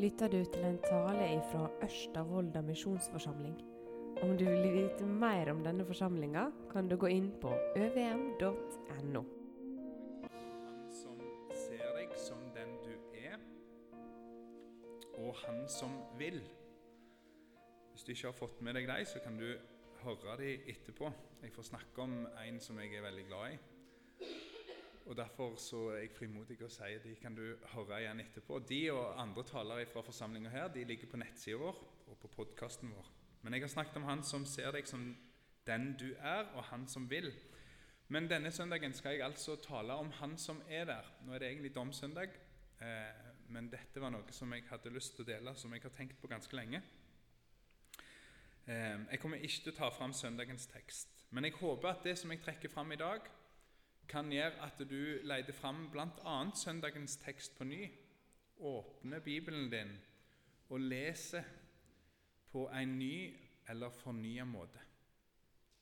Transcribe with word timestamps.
lytter 0.00 0.28
du 0.32 0.38
til 0.48 0.62
en 0.64 0.78
tale 0.80 1.26
fra 1.50 1.66
Ørsta 1.84 2.22
misjonsforsamling. 2.64 3.56
Om 4.22 4.30
du 4.38 4.44
vil 4.44 4.72
vite 4.72 5.04
mer 5.04 5.50
om 5.52 5.60
denne 5.64 5.84
forsamlinga, 5.84 6.46
kan 6.72 6.88
du 6.88 6.96
gå 6.96 7.10
inn 7.12 7.28
på 7.42 7.52
øvm.no. 7.76 9.22
Han 10.22 10.86
som 10.92 11.18
ser 11.52 11.84
deg 11.98 12.16
som 12.16 12.40
den 12.56 12.72
du 12.84 12.94
er, 13.18 13.36
og 15.18 15.34
han 15.44 15.68
som 15.68 15.92
vil. 16.18 16.40
Hvis 17.92 18.04
du 18.04 18.12
ikke 18.14 18.28
har 18.30 18.38
fått 18.38 18.62
med 18.62 18.78
deg 18.80 18.88
dem, 18.88 19.04
så 19.04 19.20
kan 19.20 19.36
du 19.36 19.50
høre 20.04 20.38
dem 20.40 20.70
etterpå. 20.72 21.12
Jeg 21.42 21.52
får 21.52 21.72
snakke 21.74 22.02
om 22.08 22.22
en 22.46 22.60
som 22.60 22.80
jeg 22.80 22.96
er 22.96 23.04
veldig 23.04 23.26
glad 23.28 23.52
i. 23.52 23.60
Og 25.10 25.16
Derfor 25.16 25.56
så 25.58 25.88
er 25.90 26.04
jeg 26.04 26.10
frimodig 26.14 26.54
og 26.62 26.70
sier 26.70 27.00
de 27.02 27.16
kan 27.18 27.34
du 27.34 27.42
høre 27.72 27.96
igjen 27.98 28.20
etterpå. 28.22 28.60
De 28.62 28.78
og 28.94 29.16
andre 29.18 29.42
talere 29.42 29.86
fra 29.90 30.04
forsamlinga 30.06 30.52
her 30.52 30.68
de 30.70 30.84
ligger 30.86 31.10
på 31.10 31.18
nettsida 31.18 31.58
vår 31.58 31.80
og 32.12 32.18
på 32.22 32.30
podkasten 32.36 32.92
vår. 32.94 33.08
Men 33.42 33.56
jeg 33.56 33.64
har 33.64 33.72
snakket 33.72 33.98
om 33.98 34.06
han 34.06 34.22
som 34.22 34.44
ser 34.46 34.70
deg 34.76 34.86
som 34.86 35.08
den 35.66 35.88
du 35.98 36.12
er, 36.14 36.46
og 36.54 36.62
han 36.68 36.86
som 36.88 37.08
vil. 37.10 37.26
Men 38.06 38.28
denne 38.30 38.52
søndagen 38.54 38.94
skal 38.94 39.16
jeg 39.16 39.26
altså 39.26 39.56
tale 39.56 39.98
om 39.98 40.12
han 40.20 40.38
som 40.38 40.62
er 40.68 40.86
der. 40.92 41.10
Nå 41.26 41.34
er 41.34 41.42
det 41.42 41.48
egentlig 41.48 41.74
domsøndag, 41.74 42.38
eh, 42.78 43.26
men 43.48 43.66
dette 43.74 44.00
var 44.00 44.14
noe 44.14 44.30
som 44.30 44.54
jeg 44.54 44.68
hadde 44.70 44.94
lyst 44.94 45.16
til 45.16 45.26
å 45.26 45.30
dele, 45.32 45.56
som 45.58 45.74
jeg 45.74 45.82
har 45.82 45.96
tenkt 45.98 46.22
på 46.22 46.30
ganske 46.30 46.54
lenge. 46.54 46.84
Eh, 48.66 49.10
jeg 49.10 49.18
kommer 49.18 49.42
ikke 49.42 49.66
til 49.66 49.74
å 49.74 49.78
ta 49.82 49.90
fram 49.90 50.14
søndagens 50.14 50.70
tekst, 50.70 51.26
men 51.30 51.50
jeg 51.50 51.58
håper 51.58 51.96
at 51.96 52.06
det 52.06 52.18
som 52.18 52.30
jeg 52.30 52.46
trekker 52.46 52.70
fram 52.70 52.94
i 52.94 53.02
dag, 53.02 53.26
kan 54.10 54.30
gjøre 54.32 54.58
at 54.66 54.80
du 54.90 55.20
leter 55.22 55.54
fram 55.54 55.84
bl.a. 55.92 56.36
søndagens 56.58 57.16
tekst 57.22 57.54
på 57.58 57.64
ny, 57.64 57.84
åpner 58.58 59.22
Bibelen 59.22 59.70
din 59.70 59.92
og 60.68 60.80
leser 60.80 61.46
på 62.50 62.66
en 62.74 62.98
ny 62.98 63.14
eller 63.70 63.90
fornya 63.94 64.44
måte. 64.44 64.82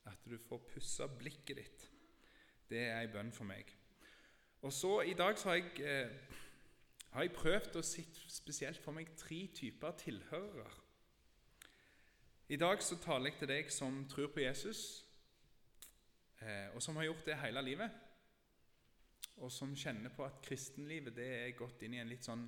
At 0.05 0.21
du 0.29 0.37
får 0.39 0.61
pussa 0.73 1.07
blikket 1.09 1.57
ditt. 1.57 1.87
Det 2.69 2.83
er 2.85 3.01
ei 3.01 3.13
bønn 3.13 3.33
for 3.33 3.49
meg. 3.49 3.71
Og 4.63 4.73
så 4.73 5.01
I 5.09 5.15
dag 5.17 5.39
så 5.39 5.49
har 5.49 5.57
jeg, 5.57 5.81
eh, 5.81 6.11
har 7.11 7.25
jeg 7.25 7.33
prøvd 7.33 7.79
å 7.81 7.85
sitte 7.85 8.29
spesielt 8.29 8.81
for 8.85 8.93
meg 8.93 9.15
tre 9.17 9.47
typer 9.55 9.97
tilhørere. 9.97 10.71
I 12.49 12.57
dag 12.57 12.83
så 12.83 12.97
taler 13.01 13.31
jeg 13.31 13.39
til 13.39 13.49
deg 13.49 13.73
som 13.73 14.05
tror 14.09 14.29
på 14.33 14.41
Jesus, 14.41 15.05
eh, 16.41 16.69
og 16.75 16.83
som 16.83 16.97
har 16.97 17.05
gjort 17.05 17.27
det 17.27 17.41
hele 17.41 17.63
livet 17.63 18.08
og 19.39 19.53
som 19.53 19.75
kjenner 19.77 20.13
på 20.15 20.25
at 20.27 20.41
kristenlivet 20.45 21.15
det 21.17 21.29
er 21.43 21.59
gått 21.59 21.83
inn 21.87 21.95
i 21.95 22.01
en 22.03 22.11
litt 22.11 22.27
sånn 22.27 22.47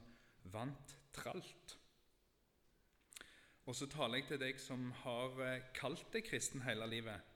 vant 0.53 0.97
tralt. 1.15 1.77
Og 3.69 3.77
så 3.77 3.87
taler 3.91 4.21
jeg 4.21 4.31
til 4.31 4.41
deg 4.43 4.59
som 4.59 4.89
har 5.05 5.37
eh, 5.47 5.69
kalt 5.77 6.09
deg 6.15 6.27
kristen 6.27 6.65
hele 6.65 6.89
livet, 6.91 7.29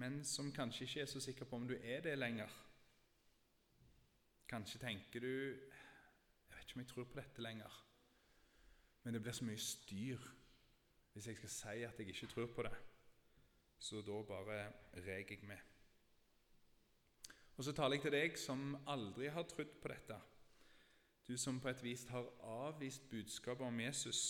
men 0.00 0.20
som 0.26 0.50
kanskje 0.54 0.86
ikke 0.86 1.04
er 1.04 1.10
så 1.10 1.22
sikker 1.22 1.46
på 1.46 1.60
om 1.60 1.68
du 1.68 1.76
er 1.76 2.02
det 2.02 2.16
lenger. 2.18 2.50
Kanskje 4.50 4.82
tenker 4.82 5.22
du 5.22 5.30
Jeg 5.30 6.56
vet 6.56 6.64
ikke 6.64 6.78
om 6.78 6.82
jeg 6.82 6.90
tror 6.90 7.08
på 7.10 7.18
dette 7.20 7.42
lenger. 7.42 7.74
Men 9.04 9.14
det 9.14 9.22
blir 9.22 9.32
så 9.32 9.46
mye 9.46 9.62
styr 9.62 10.30
hvis 11.12 11.26
jeg 11.26 11.38
skal 11.38 11.52
si 11.54 11.82
at 11.86 11.98
jeg 11.98 12.08
ikke 12.10 12.30
tror 12.30 12.50
på 12.54 12.62
det. 12.66 12.74
Så 13.78 14.02
da 14.02 14.22
bare 14.26 14.58
reker 15.06 15.38
jeg 15.38 15.48
med. 15.48 15.69
Og 17.60 17.64
så 17.64 17.74
taler 17.76 17.98
jeg 17.98 18.06
til 18.06 18.14
deg 18.14 18.38
som 18.40 18.60
aldri 18.88 19.26
har 19.28 19.44
trodd 19.44 19.74
på 19.82 19.88
dette. 19.92 20.16
Du 21.28 21.34
som 21.36 21.58
på 21.60 21.68
et 21.68 21.82
vis 21.84 22.06
har 22.08 22.30
avvist 22.48 23.04
budskapet 23.10 23.66
om 23.66 23.80
Jesus. 23.84 24.20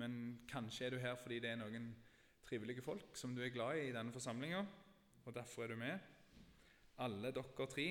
Men 0.00 0.40
kanskje 0.48 0.86
er 0.86 0.94
du 0.94 0.98
her 1.02 1.18
fordi 1.20 1.42
det 1.44 1.50
er 1.50 1.60
noen 1.60 1.90
trivelige 2.40 2.86
folk 2.86 3.20
som 3.20 3.36
du 3.36 3.42
er 3.44 3.52
glad 3.52 3.82
i 3.82 3.90
i 3.90 3.92
denne 3.92 4.16
forsamlinga, 4.16 4.64
og 5.26 5.34
derfor 5.34 5.66
er 5.66 5.74
du 5.74 5.76
med. 5.84 6.08
Alle 7.04 7.34
dere 7.36 7.68
tre. 7.76 7.86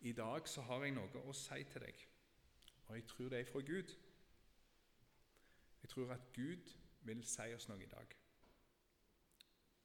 I 0.00 0.12
dag 0.12 0.48
så 0.48 0.62
har 0.70 0.86
jeg 0.86 0.94
noe 0.94 1.26
å 1.26 1.34
si 1.34 1.60
til 1.74 1.88
deg, 1.88 2.06
og 2.86 2.96
jeg 3.00 3.08
tror 3.10 3.34
det 3.34 3.42
er 3.42 3.50
fra 3.50 3.66
Gud. 3.66 3.98
Jeg 5.82 5.90
tror 5.90 6.14
at 6.14 6.32
Gud 6.38 6.74
vil 7.02 7.26
si 7.26 7.50
oss 7.58 7.68
noe 7.68 7.82
i 7.82 7.94
dag. 7.98 8.18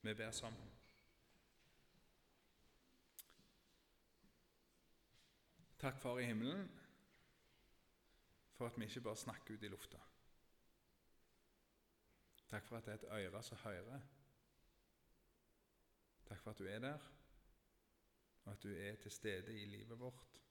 Vi 0.05 0.13
ber 0.13 0.31
sammen. 0.31 0.74
Takk, 5.85 6.00
Far 6.01 6.19
i 6.19 6.25
himmelen, 6.25 6.69
for 8.57 8.66
at 8.66 8.78
vi 8.79 8.84
ikke 8.84 9.01
bare 9.01 9.16
snakker 9.16 9.53
ut 9.53 9.63
i 9.63 9.69
lufta. 9.69 10.00
Takk 12.50 12.66
for 12.66 12.78
at 12.78 12.88
det 12.88 12.94
er 12.94 12.97
et 12.97 13.28
øre 13.28 13.41
som 13.44 13.59
hører. 13.62 14.07
Takk 16.25 16.41
for 16.41 16.51
at 16.51 16.57
du 16.57 16.66
er 16.66 16.79
der, 16.79 17.06
og 18.46 18.51
at 18.53 18.63
du 18.63 18.73
er 18.73 18.96
til 18.96 19.12
stede 19.12 19.62
i 19.62 19.66
livet 19.66 20.00
vårt. 20.00 20.41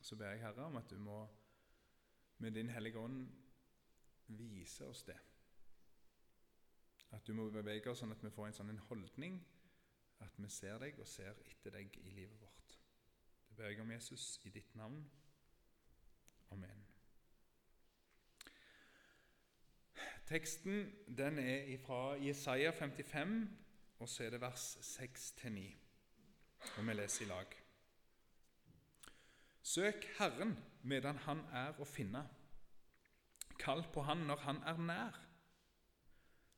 Så 0.00 0.16
ber 0.16 0.34
jeg, 0.34 0.40
Herre, 0.40 0.66
om 0.66 0.76
at 0.76 0.90
du 0.90 0.98
må 0.98 1.28
med 2.38 2.50
Din 2.50 2.74
Hellige 2.74 2.98
Ånd 2.98 3.28
vise 4.26 4.86
oss 4.86 5.02
det. 5.02 5.20
At 7.10 7.26
du 7.26 7.32
må 7.38 7.50
bevege 7.50 7.90
oss 7.90 8.02
sånn 8.02 8.18
at 8.18 8.26
vi 8.26 8.34
får 8.34 8.50
en 8.50 8.60
sånn 8.62 8.84
holdning 8.90 9.38
at 10.26 10.42
vi 10.42 10.50
ser 10.50 10.82
deg 10.82 10.98
og 10.98 11.06
ser 11.06 11.38
etter 11.46 11.78
deg 11.78 12.02
i 12.02 12.10
livet 12.10 12.40
vårt. 12.42 12.63
Det 13.54 13.62
ber 13.62 13.68
jeg 13.70 13.80
om 13.80 13.90
Jesus 13.90 14.40
i 14.44 14.50
ditt 14.50 14.74
navn. 14.74 15.10
Amen. 16.50 16.80
Teksten 20.26 20.88
den 21.06 21.38
er 21.38 21.78
fra 21.78 22.16
Jesaja 22.18 22.70
55, 22.70 23.48
og 23.98 24.08
så 24.08 24.24
er 24.24 24.30
det 24.34 24.40
vers 24.40 24.64
6-9. 24.98 25.62
Og 26.78 26.88
vi 26.88 26.96
leser 26.98 27.22
i 27.22 27.28
lag. 27.28 27.54
Søk 29.62 30.08
Herren 30.18 30.56
medan 30.82 31.22
Han 31.28 31.46
er 31.52 31.78
å 31.78 31.86
finne. 31.86 32.24
Kall 33.58 33.84
på 33.94 34.02
Han 34.02 34.26
når 34.26 34.42
Han 34.48 34.62
er 34.66 34.82
nær. 34.82 35.22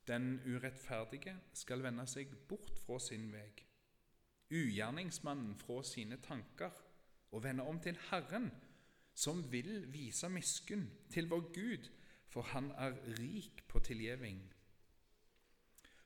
Den 0.09 0.41
urettferdige 0.47 1.37
skal 1.53 1.84
vende 1.84 2.09
seg 2.09 2.33
bort 2.49 2.81
fra 2.87 2.97
sin 2.99 3.28
vei, 3.37 3.53
ugjerningsmannen 4.49 5.59
fra 5.61 5.83
sine 5.84 6.23
tanker 6.25 6.85
og 7.36 7.42
vende 7.44 7.64
om 7.69 7.78
til 7.80 7.98
Herren, 8.08 8.48
som 9.14 9.42
vil 9.52 9.84
vise 9.92 10.28
miskunn 10.32 10.86
til 11.12 11.28
vår 11.28 11.48
Gud, 11.52 11.88
for 12.32 12.42
Han 12.42 12.70
er 12.70 12.97
rik 13.19 13.62
på 13.69 13.80
tilgjeving. 13.80 14.41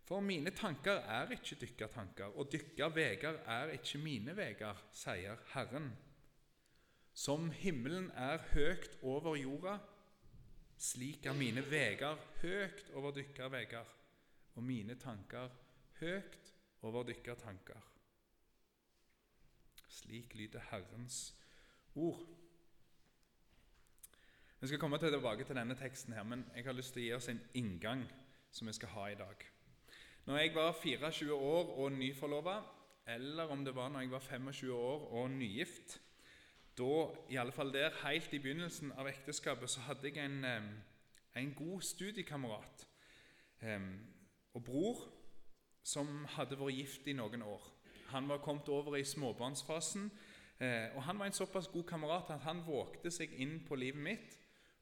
For 0.05 0.21
mine 0.21 0.51
tanker 0.51 1.05
er 1.07 1.31
ikke 1.31 1.59
dykka 1.61 1.87
tanker, 1.87 2.35
og 2.35 2.51
dykka 2.53 2.89
veger 2.95 3.39
er 3.47 3.71
ikke 3.77 3.99
mine 4.03 4.35
veger, 4.37 4.79
sier 4.93 5.39
Herren. 5.53 5.93
Som 7.15 7.51
himmelen 7.51 8.11
er 8.11 8.43
høgt 8.51 8.99
over 9.03 9.37
jorda, 9.39 9.77
slik 10.79 11.27
er 11.27 11.39
mine 11.39 11.63
veger 11.71 12.19
høgt 12.43 12.91
over 12.95 13.15
dykka 13.15 13.47
veger, 13.55 13.87
og 14.55 14.67
mine 14.67 14.99
tanker 14.99 15.51
høgt 16.01 16.55
over 16.83 17.07
dykka 17.07 17.35
tanker. 17.35 17.91
Slik 19.91 20.35
lyder 20.35 20.61
Herrens 20.71 21.35
ord. 21.95 22.21
Vi 24.61 24.67
skal 24.67 24.79
komme 24.79 24.99
tilbake 24.99 25.45
til 25.45 25.57
denne 25.57 25.75
teksten, 25.75 26.13
her, 26.13 26.23
men 26.23 26.45
jeg 26.57 26.65
har 26.65 26.77
lyst 26.77 26.93
til 26.95 27.03
å 27.03 27.07
gi 27.07 27.15
oss 27.17 27.29
en 27.33 27.41
inngang 27.59 28.05
som 28.55 28.69
vi 28.69 28.75
skal 28.77 28.93
ha 28.95 29.07
i 29.11 29.17
dag. 29.19 29.47
Når 30.29 30.39
jeg 30.39 30.53
var 30.55 30.77
24 30.83 31.35
år 31.35 31.73
og 31.83 31.93
nyforlova, 31.93 32.61
eller 33.07 33.51
om 33.51 33.65
det 33.65 33.75
var 33.75 33.89
når 33.89 34.01
jeg 34.05 34.13
var 34.13 34.21
25 34.29 34.73
år 34.77 35.09
og 35.09 35.31
nygift 35.31 35.97
da, 36.79 36.93
i 37.29 37.37
alle 37.37 37.53
fall 37.53 37.73
der, 37.75 37.91
Helt 38.05 38.33
i 38.33 38.39
begynnelsen 38.39 38.93
av 38.93 39.09
ekteskapet 39.11 39.71
så 39.71 39.83
hadde 39.89 40.09
jeg 40.09 40.23
en, 40.25 40.45
en 41.37 41.55
god 41.55 41.83
studiekamerat 41.83 42.87
og 44.55 44.65
bror 44.65 45.03
som 45.83 46.25
hadde 46.37 46.59
vært 46.61 46.79
gift 46.79 47.11
i 47.11 47.17
noen 47.19 47.43
år. 47.43 47.65
Han 48.11 48.29
var 48.29 48.43
kommet 48.43 48.69
over 48.69 48.97
i 48.97 49.05
småbarnsfasen, 49.05 50.11
eh, 50.59 50.97
og 50.97 51.03
han 51.03 51.19
var 51.19 51.27
en 51.27 51.37
såpass 51.37 51.69
god 51.69 51.85
kamerat 51.85 52.31
at 52.31 52.41
han 52.47 52.63
vågte 52.67 53.11
seg 53.11 53.33
inn 53.39 53.61
på 53.69 53.79
livet 53.79 54.03
mitt 54.03 54.39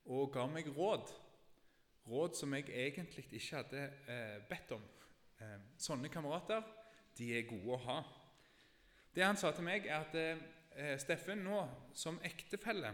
og 0.09 0.33
ga 0.33 0.47
meg 0.49 0.71
råd. 0.77 1.11
Råd 2.09 2.37
som 2.37 2.55
jeg 2.57 2.71
egentlig 2.73 3.27
ikke 3.29 3.57
hadde 3.57 3.83
eh, 4.09 4.39
bedt 4.49 4.73
om. 4.77 4.85
Eh, 5.41 5.59
sånne 5.79 6.09
kamerater 6.09 6.65
de 7.19 7.33
er 7.37 7.49
gode 7.51 7.77
å 7.77 7.83
ha. 7.85 7.99
Det 9.15 9.25
han 9.25 9.37
sa 9.37 9.53
til 9.53 9.67
meg, 9.67 9.87
er 9.87 10.07
at 10.07 11.01
Steffen, 11.03 11.41
nå 11.43 11.65
som 11.99 12.21
ektefelle 12.23 12.93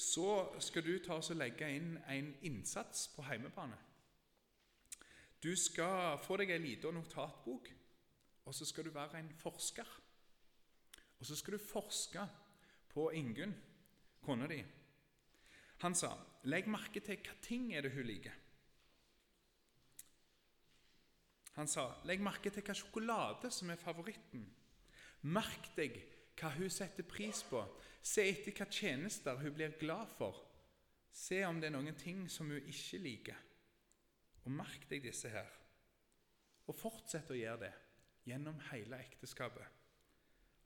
så 0.00 0.58
skal 0.58 0.84
du 0.86 0.94
ta 1.04 1.18
og 1.20 1.36
legge 1.36 1.68
inn 1.68 1.98
en 2.08 2.30
innsats 2.48 3.10
på 3.12 3.26
heimebane. 3.26 3.76
Du 5.42 5.52
skal 5.58 6.18
få 6.22 6.38
deg 6.40 6.52
ei 6.54 6.60
lita 6.62 6.90
notatbok 6.94 7.68
og 8.44 8.54
så 8.54 8.66
skal 8.66 8.84
du 8.84 8.90
være 8.90 9.20
en 9.20 9.32
forsker. 9.38 9.88
Og 11.18 11.26
så 11.26 11.36
skal 11.36 11.54
du 11.54 11.58
forske 11.58 12.26
på 12.88 13.10
Ingunn, 13.10 13.54
kona 14.22 14.46
di. 14.46 14.64
Han 15.78 15.94
sa, 15.94 16.16
'Legg 16.44 16.68
merke 16.68 17.00
til 17.00 17.16
hva 17.16 17.34
ting 17.42 17.74
er 17.74 17.80
det 17.80 17.92
hun 17.92 18.06
liker.' 18.06 18.38
Han 21.54 21.68
sa, 21.68 21.94
'Legg 22.04 22.20
merke 22.20 22.50
til 22.50 22.62
hva 22.62 22.74
sjokolade 22.74 23.50
som 23.50 23.70
er 23.70 23.76
favoritten.' 23.76 24.54
'Merk 25.22 25.76
deg 25.76 26.02
hva 26.40 26.50
hun 26.56 26.70
setter 26.70 27.02
pris 27.02 27.42
på. 27.42 27.62
Se 28.02 28.22
etter 28.28 28.52
hva 28.52 28.66
tjenester 28.70 29.36
hun 29.36 29.54
blir 29.54 29.78
glad 29.78 30.06
for.' 30.18 30.42
'Se 31.12 31.44
om 31.44 31.60
det 31.60 31.66
er 31.66 31.76
noen 31.76 31.94
ting 31.94 32.30
som 32.30 32.50
hun 32.50 32.66
ikke 32.66 32.98
liker.' 32.98 33.44
Og 34.44 34.50
merk 34.50 34.88
deg 34.90 35.02
disse 35.02 35.28
her. 35.28 35.50
Og 36.66 36.74
fortsett 36.74 37.30
å 37.30 37.34
gjøre 37.38 37.60
det 37.60 37.74
gjennom 38.26 38.58
hele 38.70 38.98
ekteskapet. 39.02 39.66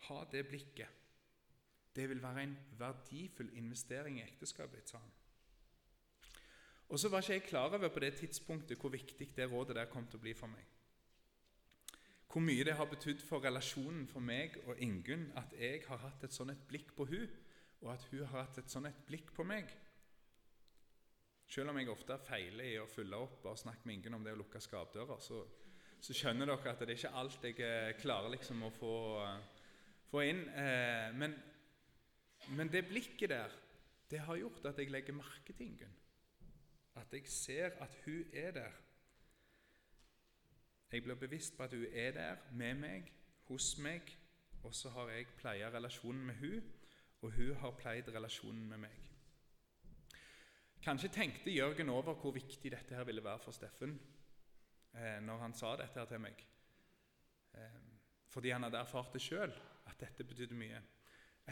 Ha 0.08 0.24
det 0.32 0.46
blikket. 0.48 0.88
Det 1.96 2.08
vil 2.08 2.22
være 2.22 2.42
en 2.42 2.56
verdifull 2.78 3.50
investering 3.56 4.18
i 4.20 4.26
ekteskapet 4.26 4.80
ditt, 4.80 4.90
sa 4.92 5.00
han. 5.00 5.14
Og 6.88 7.00
så 7.00 7.08
var 7.08 7.24
ikke 7.24 7.32
jeg 7.32 7.42
klar 7.48 7.74
over 7.74 7.88
på 7.88 8.00
det 8.00 8.14
tidspunktet 8.14 8.78
hvor 8.78 8.92
viktig 8.94 9.32
det 9.36 9.50
rådet 9.52 9.76
der 9.76 9.88
kom 9.90 10.06
til 10.06 10.20
å 10.20 10.22
bli 10.22 10.34
for 10.38 10.52
meg. 10.52 10.66
Hvor 12.30 12.44
mye 12.44 12.64
det 12.68 12.76
har 12.76 12.88
betydd 12.90 13.22
for 13.24 13.40
relasjonen 13.42 14.06
for 14.10 14.20
meg 14.20 14.58
og 14.66 14.78
Ingunn 14.82 15.30
at 15.40 15.54
jeg 15.58 15.82
har 15.88 16.02
hatt 16.04 16.24
et 16.26 16.34
sånn 16.36 16.52
et 16.52 16.66
blikk 16.68 16.92
på 16.96 17.06
hun, 17.08 17.26
og 17.80 17.92
at 17.94 18.06
hun 18.10 18.26
har 18.26 18.44
hatt 18.44 18.58
et 18.60 18.70
sånn 18.70 18.86
et 18.90 19.02
blikk 19.08 19.32
på 19.34 19.44
meg. 19.46 19.70
Selv 21.48 21.70
om 21.70 21.78
jeg 21.78 21.88
ofte 21.88 22.18
feiler 22.26 22.68
i 22.68 22.78
å 22.82 22.88
følge 22.90 23.18
opp 23.18 23.46
og 23.46 23.58
snakke 23.58 23.86
med 23.86 23.96
Ingunn 23.96 24.18
om 24.18 24.26
det 24.26 24.34
å 24.36 24.40
lukke 24.42 24.60
skapdører, 24.60 25.22
så, 25.22 25.40
så, 26.06 26.14
skjønner 26.14 26.46
dere 26.46 26.70
at 26.70 26.82
det 26.82 26.92
er 26.92 26.98
ikke 27.00 27.18
alt 27.18 27.44
jeg 27.48 27.60
eh, 27.66 27.92
klarer 27.98 28.30
liksom 28.30 28.60
å 28.62 28.70
få, 28.70 28.96
få 30.06 30.22
inn. 30.22 30.44
Eh, 30.54 31.08
men, 31.18 31.34
men, 32.54 32.70
det 32.70 32.84
blikket 32.86 33.32
der, 33.32 33.54
det 34.10 34.20
har 34.22 34.38
gjort 34.38 34.68
at 34.70 34.78
jeg 34.78 34.92
legger 34.94 35.16
merke 35.18 35.50
til 35.50 35.66
Ingunn. 35.66 35.96
At 36.96 37.10
jeg 37.12 37.26
ser 37.28 37.74
at 37.82 37.96
hun 38.04 38.22
er 38.32 38.54
der. 38.54 38.78
Jeg 40.92 41.02
blir 41.02 41.18
bevisst 41.18 41.56
på 41.56 41.66
at 41.66 41.74
hun 41.74 41.88
er 41.90 42.14
der 42.14 42.46
med 42.54 42.78
meg, 42.84 43.10
hos 43.50 43.74
meg, 43.82 44.06
og 44.62 44.74
så 44.74 44.92
har 44.94 45.10
jeg 45.10 45.34
pleia 45.40 45.72
relasjonen 45.74 46.22
med 46.30 46.38
hun, 46.38 46.62
og 47.26 47.34
hun 47.34 47.58
har 47.58 47.74
pleid 47.80 48.14
relasjonen 48.14 48.68
med 48.70 48.84
meg. 48.86 49.02
Kanskje 50.86 51.10
tenkte 51.10 51.50
Jørgen 51.50 51.90
over 51.90 52.14
hvor 52.14 52.30
viktig 52.36 52.70
dette 52.70 52.94
her 52.94 53.04
ville 53.04 53.24
være 53.24 53.42
for 53.42 53.54
Steffen 53.54 53.98
eh, 54.96 55.18
når 55.22 55.42
han 55.44 55.54
sa 55.56 55.74
dette 55.78 56.06
til 56.10 56.22
meg. 56.22 56.42
Eh, 57.54 57.80
fordi 58.32 58.52
han 58.52 58.66
hadde 58.66 58.80
erfart 58.82 59.14
det 59.14 59.22
sjøl, 59.24 59.52
at 59.86 60.00
dette 60.00 60.26
betydde 60.26 60.58
mye. 60.58 60.82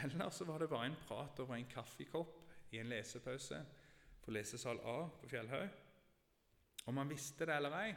Eller 0.03 0.31
så 0.35 0.45
var 0.45 0.59
det 0.59 0.69
bare 0.69 0.91
en 0.91 1.01
prat 1.07 1.41
over 1.41 1.55
en 1.57 1.71
kaffekopp 1.71 2.41
i 2.75 2.81
en 2.83 2.91
lesepause 2.91 3.61
på 4.25 4.35
lesesal 4.35 4.81
A 4.83 4.97
på 5.21 5.29
Fjellhaug. 5.31 5.69
Om 6.87 6.97
han 6.97 7.09
visste 7.09 7.47
det 7.47 7.55
eller 7.57 7.77
ei, 7.79 7.93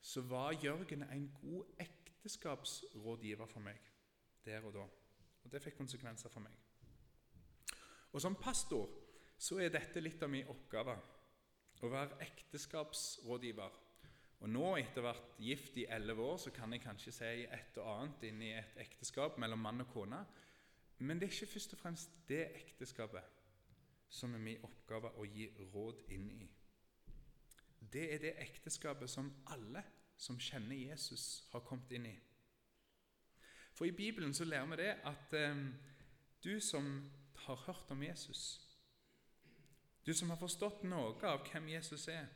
så 0.00 0.20
var 0.26 0.52
Jørgen 0.52 1.02
en 1.02 1.28
god 1.40 1.64
ekteskapsrådgiver 1.78 3.46
for 3.46 3.64
meg 3.64 3.78
der 4.44 4.64
og 4.64 4.74
da. 4.74 4.86
Og 5.44 5.52
det 5.52 5.62
fikk 5.62 5.78
konsekvenser 5.78 6.32
for 6.32 6.44
meg. 6.44 6.56
Og 8.12 8.20
som 8.20 8.36
pastor 8.36 8.88
så 9.40 9.60
er 9.62 9.72
dette 9.72 10.02
litt 10.02 10.22
av 10.22 10.32
min 10.32 10.48
oppgave. 10.50 10.96
Å 11.80 11.88
være 11.88 12.18
ekteskapsrådgiver. 12.26 13.78
Og 14.40 14.48
nå, 14.48 14.64
etter 14.80 15.02
å 15.02 15.10
ha 15.10 15.12
vært 15.12 15.40
gift 15.44 15.76
i 15.76 15.88
elleve 15.92 16.24
år, 16.24 16.38
så 16.40 16.52
kan 16.54 16.72
jeg 16.72 16.84
kanskje 16.84 17.12
si 17.12 17.32
et 17.44 17.80
og 17.82 17.90
annet 17.92 18.24
inn 18.30 18.40
i 18.46 18.54
et 18.56 18.78
ekteskap 18.80 19.36
mellom 19.42 19.60
mann 19.60 19.84
og 19.84 19.90
kone. 19.92 20.22
Men 21.00 21.20
det 21.20 21.28
er 21.28 21.34
ikke 21.34 21.52
først 21.54 21.76
og 21.76 21.82
fremst 21.82 22.16
det 22.28 22.46
ekteskapet 22.62 23.36
som 24.10 24.32
er 24.34 24.42
min 24.42 24.64
oppgave 24.66 25.12
å 25.20 25.28
gi 25.28 25.50
råd 25.74 26.08
inn 26.16 26.32
i 26.40 26.48
det 27.92 28.14
er 28.14 28.18
det 28.18 28.34
ekteskapet 28.38 29.10
som 29.10 29.32
alle 29.46 29.82
som 30.20 30.38
kjenner 30.38 30.76
Jesus, 30.76 31.44
har 31.52 31.64
kommet 31.64 31.92
inn 31.96 32.06
i. 32.06 32.16
For 33.72 33.88
i 33.88 33.94
Bibelen 33.96 34.34
så 34.34 34.44
lærer 34.44 34.66
vi 34.66 34.76
det 34.82 34.90
at 35.08 35.32
eh, 35.32 35.62
du 36.44 36.60
som 36.60 37.10
har 37.46 37.62
hørt 37.66 37.90
om 37.90 38.02
Jesus, 38.02 38.60
du 40.06 40.12
som 40.14 40.30
har 40.30 40.36
forstått 40.36 40.84
noe 40.84 41.16
av 41.24 41.46
hvem 41.48 41.68
Jesus 41.72 42.08
er, 42.08 42.28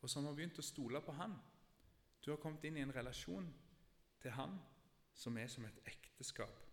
og 0.00 0.10
som 0.10 0.24
har 0.24 0.36
begynt 0.36 0.58
å 0.58 0.64
stole 0.64 1.00
på 1.04 1.12
han, 1.18 1.34
du 2.20 2.30
har 2.32 2.40
kommet 2.40 2.64
inn 2.68 2.76
i 2.76 2.84
en 2.84 2.94
relasjon 2.94 3.46
til 4.20 4.34
han 4.36 4.56
som 5.16 5.36
er 5.40 5.48
som 5.48 5.64
et 5.68 5.80
ekteskap. 5.88 6.66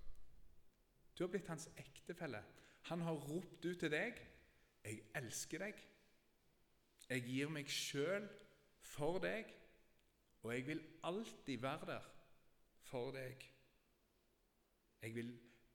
Du 1.15 1.23
har 1.23 1.31
blitt 1.31 1.49
hans 1.49 1.67
ektefelle. 1.79 2.43
Han 2.91 3.01
har 3.01 3.19
ropt 3.27 3.65
ut 3.65 3.79
til 3.79 3.91
deg 3.91 4.19
'Jeg 4.83 5.03
elsker 5.15 5.59
deg'. 5.59 5.79
Jeg 7.09 7.23
gir 7.23 7.49
meg 7.49 7.69
sjøl 7.69 8.29
for 8.81 9.19
deg, 9.19 9.45
og 10.43 10.53
jeg 10.53 10.67
vil 10.67 10.83
alltid 11.03 11.57
være 11.61 11.85
der 11.85 12.05
for 12.79 13.11
deg. 13.11 13.53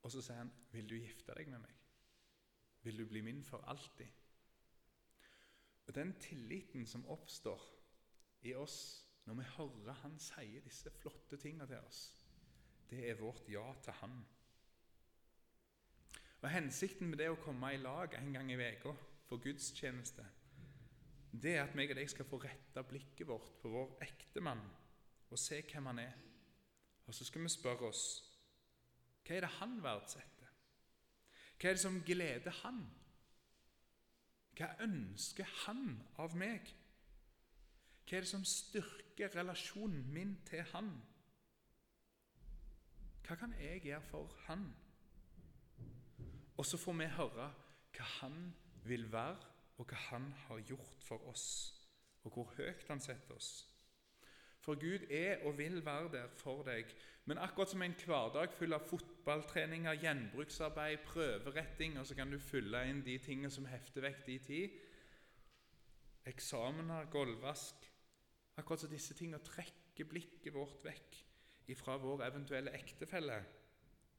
Og 0.02 0.10
så 0.10 0.22
sier 0.22 0.36
han, 0.36 0.52
'Vil 0.72 0.88
du 0.88 0.94
gifte 0.94 1.34
deg 1.34 1.48
med 1.48 1.58
meg?' 1.58 1.80
'Vil 2.82 2.98
du 2.98 3.06
bli 3.06 3.20
min 3.20 3.44
for 3.44 3.58
alltid?' 3.58 4.21
Og 5.92 5.96
Den 5.96 6.14
tilliten 6.16 6.86
som 6.88 7.02
oppstår 7.12 7.60
i 8.48 8.54
oss 8.56 8.76
når 9.28 9.34
vi 9.34 9.42
hører 9.58 9.98
han 10.00 10.14
sier 10.18 10.64
disse 10.64 10.88
flotte 11.02 11.36
tingene 11.36 11.66
til 11.68 11.82
oss, 11.84 11.98
det 12.88 13.02
er 13.10 13.20
vårt 13.20 13.50
ja 13.52 13.66
til 13.84 13.92
han. 13.98 14.14
Og 16.40 16.48
Hensikten 16.48 17.12
med 17.12 17.20
det 17.20 17.28
å 17.28 17.36
komme 17.44 17.74
i 17.74 17.82
lag 17.82 18.16
en 18.16 18.32
gang 18.32 18.48
i 18.48 18.56
uka 18.56 18.94
for 19.28 19.44
gudstjeneste 19.44 20.24
det 21.44 21.58
er 21.58 21.66
at 21.66 21.76
meg 21.76 21.92
og 21.92 22.00
deg 22.00 22.08
skal 22.08 22.30
få 22.30 22.40
retta 22.40 22.86
blikket 22.88 23.28
vårt 23.28 23.52
på 23.60 23.74
vår 23.76 23.92
ektemann 24.08 24.64
og 25.28 25.38
se 25.40 25.60
hvem 25.60 25.92
han 25.92 26.00
er. 26.06 26.16
Og 27.04 27.12
så 27.12 27.28
skal 27.28 27.44
vi 27.44 27.52
spørre 27.52 27.92
oss 27.92 28.06
hva 29.28 29.36
er 29.36 29.44
det 29.44 29.54
han 29.60 29.76
verdsetter? 29.84 30.56
Hva 31.60 31.68
er 31.68 31.76
det 31.76 31.84
som 31.84 32.00
gleder 32.00 32.60
han? 32.64 32.80
Hva 34.56 34.68
ønsker 34.84 35.48
han 35.64 36.02
av 36.20 36.36
meg? 36.36 36.66
Hva 38.04 38.18
er 38.18 38.26
det 38.26 38.32
som 38.32 38.44
styrker 38.44 39.32
relasjonen 39.36 40.04
min 40.12 40.36
til 40.48 40.64
han? 40.74 40.90
Hva 43.26 43.38
kan 43.40 43.54
jeg 43.60 43.84
gjøre 43.86 44.02
for 44.10 44.34
han? 44.48 44.66
Og 46.58 46.66
så 46.66 46.78
får 46.78 46.98
vi 47.00 47.08
høre 47.16 47.48
hva 47.92 48.10
han 48.18 48.52
vil 48.84 49.06
være 49.12 49.52
og 49.78 49.88
hva 49.88 49.96
Han 49.96 50.32
har 50.46 50.60
gjort 50.68 51.02
for 51.02 51.28
oss, 51.28 51.74
og 52.22 52.32
hvor 52.32 52.52
høyt 52.56 52.84
Han 52.88 53.00
setter 53.00 53.34
oss. 53.34 53.71
For 54.62 54.78
Gud 54.78 55.08
er 55.10 55.42
og 55.46 55.56
vil 55.58 55.80
være 55.84 56.10
der 56.12 56.28
for 56.38 56.62
deg. 56.66 56.90
Men 57.26 57.38
akkurat 57.38 57.70
som 57.70 57.82
en 57.82 57.94
hverdag 57.98 58.52
full 58.54 58.74
av 58.74 58.84
fotballtreninger, 58.86 59.98
gjenbruksarbeid, 60.04 61.02
prøveretting, 61.06 61.98
og 61.98 62.06
så 62.06 62.14
kan 62.18 62.30
du 62.30 62.38
fylle 62.38 62.82
inn 62.90 63.02
de 63.06 63.16
tingene 63.22 63.50
som 63.50 63.66
hefter 63.70 64.06
vekk 64.06 64.22
de 64.26 64.36
tid. 64.46 64.76
Eksamener, 66.30 67.10
gulvvask. 67.10 67.88
Akkurat 68.58 68.84
som 68.84 68.92
disse 68.92 69.16
tingene 69.18 69.42
trekker 69.42 70.06
blikket 70.06 70.54
vårt 70.54 70.82
vekk 70.86 71.18
ifra 71.72 71.96
vår 72.02 72.24
eventuelle 72.26 72.74
ektefelle, 72.74 73.38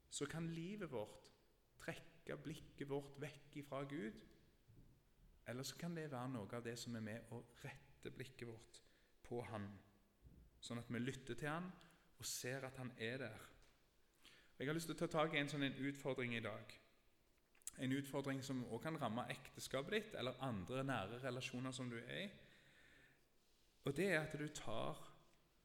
så 0.10 0.28
kan 0.30 0.48
livet 0.56 0.92
vårt 0.92 1.32
trekke 1.84 2.38
blikket 2.44 2.90
vårt 2.90 3.16
vekk 3.22 3.58
ifra 3.64 3.84
Gud. 3.88 4.20
Eller 5.48 5.64
så 5.68 5.76
kan 5.80 5.96
det 5.96 6.12
være 6.12 6.36
noe 6.36 6.52
av 6.56 6.64
det 6.64 6.76
som 6.80 6.96
er 6.96 7.04
med 7.04 7.34
å 7.36 7.42
rette 7.64 8.12
blikket 8.16 8.48
vårt 8.48 8.80
på 9.24 9.42
Han, 9.52 9.68
sånn 10.64 10.80
at 10.80 10.92
vi 10.92 11.02
lytter 11.02 11.38
til 11.38 11.52
Han 11.52 11.68
og 12.20 12.28
ser 12.28 12.64
at 12.68 12.80
Han 12.80 12.94
er 12.98 13.20
der. 13.26 13.50
Jeg 14.60 14.70
har 14.70 14.78
lyst 14.78 14.88
til 14.92 14.96
å 14.96 15.02
ta 15.02 15.10
tak 15.12 15.34
i 15.34 15.42
en 15.42 15.50
sånn 15.52 15.66
utfordring 15.68 16.36
i 16.38 16.44
dag. 16.44 16.76
En 17.84 17.96
utfordring 17.98 18.40
som 18.46 18.62
også 18.68 18.84
kan 18.86 19.00
ramme 19.02 19.26
ekteskapet 19.34 19.96
ditt 19.98 20.16
eller 20.20 20.40
andre 20.46 20.84
nære 20.86 21.20
relasjoner 21.24 21.74
som 21.76 21.90
du 21.90 21.98
er 22.00 22.20
i. 22.22 22.28
Og 23.84 23.96
det 23.98 24.12
er 24.14 24.22
at 24.22 24.38
du 24.40 24.46
tar 24.56 25.02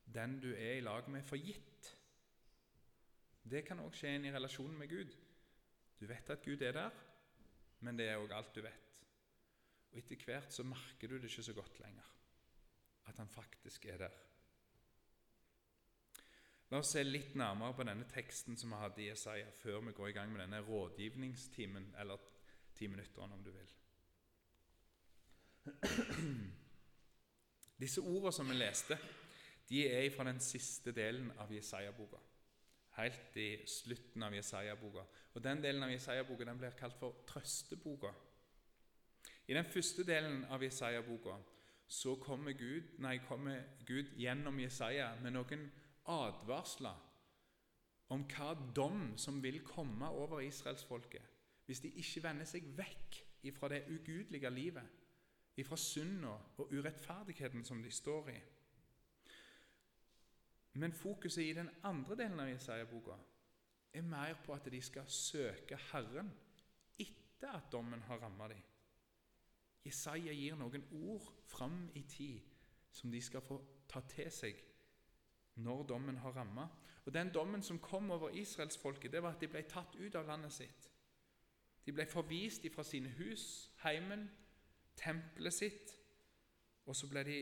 den 0.08 0.38
du 0.40 0.48
er 0.54 0.78
i 0.78 0.84
lag 0.84 1.06
med, 1.12 1.22
for 1.22 1.36
gitt. 1.36 1.92
Det 3.44 3.62
kan 3.64 3.80
òg 3.84 3.94
skje 3.96 4.16
i 4.18 4.32
relasjonen 4.32 4.78
med 4.80 4.90
Gud. 4.90 5.12
Du 6.00 6.06
vet 6.08 6.30
at 6.32 6.42
Gud 6.44 6.62
er 6.64 6.74
der, 6.74 6.96
men 7.84 7.98
det 7.98 8.08
er 8.08 8.18
òg 8.18 8.32
alt 8.34 8.54
du 8.56 8.62
vet. 8.64 8.96
Og 9.92 10.00
etter 10.00 10.24
hvert 10.24 10.52
så 10.52 10.64
merker 10.66 11.12
du 11.12 11.18
det 11.18 11.30
ikke 11.30 11.46
så 11.46 11.54
godt 11.56 11.78
lenger, 11.84 12.08
at 13.06 13.20
han 13.20 13.28
faktisk 13.28 13.86
er 13.86 14.02
der. 14.06 14.16
La 16.70 16.82
oss 16.82 16.90
se 16.92 17.02
litt 17.04 17.32
nærmere 17.38 17.72
på 17.76 17.84
denne 17.88 18.04
teksten 18.12 18.56
som 18.60 18.74
vi 18.74 18.80
hadde 18.82 19.00
i 19.00 19.08
Jesaja, 19.08 19.48
før 19.62 19.80
vi 19.86 19.94
går 19.96 20.10
i 20.10 20.16
gang 20.18 20.32
med 20.32 20.42
denne 20.44 20.60
rådgivningstimen, 20.66 21.94
eller 21.98 22.20
ti 22.76 22.86
minutter, 22.86 23.22
om 23.22 23.44
du 23.44 23.50
vil. 23.54 23.70
Disse 27.82 28.02
ordene 28.04 28.32
som 28.34 28.50
vi 28.50 28.58
leste, 28.58 28.98
de 29.68 29.84
er 29.88 30.10
fra 30.12 30.24
den 30.28 30.40
siste 30.44 30.92
delen 30.92 31.30
av 31.40 31.52
Jesaja-boka. 31.52 32.20
Helt 32.98 33.36
i 33.38 33.48
slutten 33.68 34.22
av 34.26 34.34
Jesaja-boka. 34.34 35.04
Og 35.34 35.44
Den 35.44 35.62
delen 35.62 35.82
av 35.86 35.92
Jesaja-boka 35.92 36.44
den 36.44 36.58
blir 36.60 36.76
kalt 36.76 36.98
for 37.00 37.24
trøsteboka. 37.28 38.12
I 39.48 39.54
den 39.54 39.64
første 39.64 40.04
delen 40.04 40.44
av 40.52 40.62
Jesaja-boka 40.62 41.36
så 41.88 42.16
kommer 42.20 42.52
Gud, 42.52 42.98
nei, 43.00 43.18
kommer 43.28 43.62
Gud 43.86 44.10
gjennom 44.20 44.58
Jesaja 44.60 45.14
med 45.22 45.32
noen 45.32 45.70
advarsler 46.08 47.04
om 48.14 48.24
hva 48.32 48.52
dom 48.76 49.12
som 49.20 49.42
vil 49.44 49.60
komme 49.66 50.08
over 50.08 50.40
israelsfolket 50.40 51.34
hvis 51.68 51.82
de 51.84 51.90
ikke 52.00 52.22
vender 52.24 52.48
seg 52.48 52.64
vekk 52.78 53.18
ifra 53.48 53.68
det 53.68 53.82
ugudelige 53.92 54.50
livet, 54.50 54.84
ifra 55.60 55.76
synda 55.76 56.32
og 56.56 56.72
urettferdigheten 56.72 57.64
som 57.64 57.82
de 57.84 57.90
står 57.92 58.30
i. 58.32 58.38
Men 60.80 60.96
fokuset 60.96 61.42
i 61.42 61.52
den 61.58 61.68
andre 61.84 62.16
delen 62.16 62.40
av 62.40 62.48
Jesaja-boka 62.48 63.18
er 63.92 64.06
mer 64.06 64.38
på 64.46 64.54
at 64.56 64.70
de 64.72 64.80
skal 64.84 65.10
søke 65.12 65.76
Herren 65.90 66.30
etter 66.96 67.52
at 67.52 67.68
dommen 67.72 68.00
har 68.08 68.22
rammet 68.22 68.54
dem. 68.54 68.64
Jesaja 69.84 70.32
gir 70.32 70.56
noen 70.56 70.88
ord 71.02 71.28
fram 71.48 71.90
i 71.96 72.02
tid 72.08 72.48
som 72.92 73.12
de 73.12 73.20
skal 73.22 73.44
få 73.44 73.60
ta 73.88 74.00
til 74.08 74.32
seg 74.32 74.64
når 75.58 75.82
dommen 75.90 76.16
har 76.22 76.36
ramma. 76.36 76.68
Og 77.06 77.14
Den 77.14 77.30
dommen 77.34 77.62
som 77.62 77.78
kom 77.78 78.10
over 78.10 78.28
israelsfolket, 78.28 79.12
det 79.12 79.22
var 79.22 79.34
at 79.34 79.40
de 79.40 79.48
ble 79.48 79.62
tatt 79.62 79.96
ut 79.96 80.14
av 80.14 80.26
landet 80.26 80.52
sitt. 80.52 80.90
De 81.86 81.92
ble 81.92 82.04
forvist 82.06 82.66
fra 82.74 82.84
sine 82.84 83.08
hus, 83.16 83.70
heimen, 83.84 84.26
tempelet 84.96 85.54
sitt. 85.54 85.94
Og 86.86 86.96
så 86.96 87.08
ble 87.08 87.24
de 87.24 87.38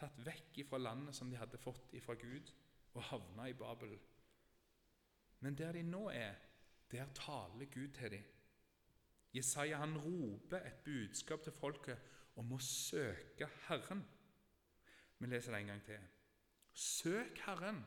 tatt 0.00 0.16
vekk 0.24 0.62
fra 0.68 0.80
landet 0.80 1.16
som 1.16 1.30
de 1.30 1.36
hadde 1.36 1.60
fått 1.60 1.92
ifra 1.92 2.14
Gud, 2.14 2.52
og 2.94 3.02
havna 3.10 3.48
i 3.48 3.54
Babel. 3.54 3.98
Men 5.40 5.58
der 5.58 5.72
de 5.72 5.82
nå 5.82 6.08
er, 6.10 6.34
der 6.90 7.12
taler 7.14 7.68
Gud 7.70 7.92
til 7.94 8.10
dem. 8.10 8.24
Jesaja 9.32 9.78
han 9.78 9.98
roper 9.98 10.64
et 10.66 10.80
budskap 10.84 11.44
til 11.44 11.52
folket 11.52 11.98
om 12.40 12.56
å 12.56 12.58
søke 12.58 13.46
Herren. 13.68 14.02
Vi 15.18 15.28
leser 15.28 15.52
det 15.52 15.60
en 15.60 15.70
gang 15.74 15.84
til. 15.86 16.08
Søk 16.74 17.38
Herren 17.46 17.84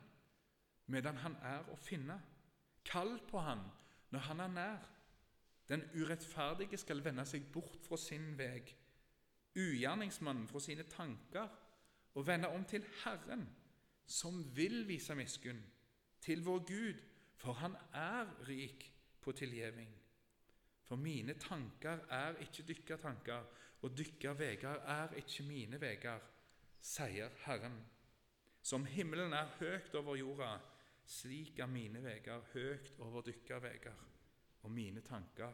medan 0.86 1.16
han 1.16 1.36
er 1.42 1.64
å 1.72 1.76
finne. 1.80 2.18
Kall 2.84 3.16
på 3.30 3.40
han 3.40 3.62
når 4.12 4.26
han 4.28 4.40
er 4.44 4.52
nær. 4.52 4.88
Den 5.68 5.84
urettferdige 5.96 6.78
skal 6.78 7.00
vende 7.04 7.24
seg 7.26 7.46
bort 7.52 7.80
fra 7.86 7.96
sin 7.96 8.34
veg, 8.36 8.68
ugjerningsmannen 9.56 10.48
fra 10.50 10.60
sine 10.60 10.84
tanker, 10.92 11.48
og 12.14 12.26
vende 12.26 12.50
om 12.52 12.66
til 12.68 12.84
Herren, 13.00 13.46
som 14.06 14.42
vil 14.54 14.84
vise 14.86 15.16
miskunn, 15.16 15.62
til 16.20 16.44
vår 16.44 16.60
Gud, 16.68 17.00
for 17.40 17.56
han 17.62 17.76
er 17.96 18.28
rik 18.48 18.84
på 19.24 19.32
tilgjeving. 19.32 19.88
For 20.84 21.00
mine 21.00 21.34
tanker 21.40 22.04
er 22.12 22.36
ikke 22.44 22.66
dykker 22.68 23.00
tanker, 23.00 23.48
og 23.82 23.96
dykker 23.96 24.36
veger 24.36 24.84
er 24.84 25.16
ikke 25.16 25.48
mine 25.48 25.80
veger, 25.80 26.20
sier 26.84 27.32
Herren. 27.46 27.80
Som 28.64 28.86
himmelen 28.88 29.34
er 29.36 29.50
høyt 29.58 29.92
over 29.98 30.16
jorda, 30.16 30.54
slik 31.04 31.58
er 31.60 31.68
mine 31.68 32.00
veier 32.00 32.46
høyt 32.54 32.94
over 33.04 33.24
dykkar 33.26 33.60
veier, 33.60 33.98
og 34.64 34.72
mine 34.72 35.02
tanker 35.04 35.52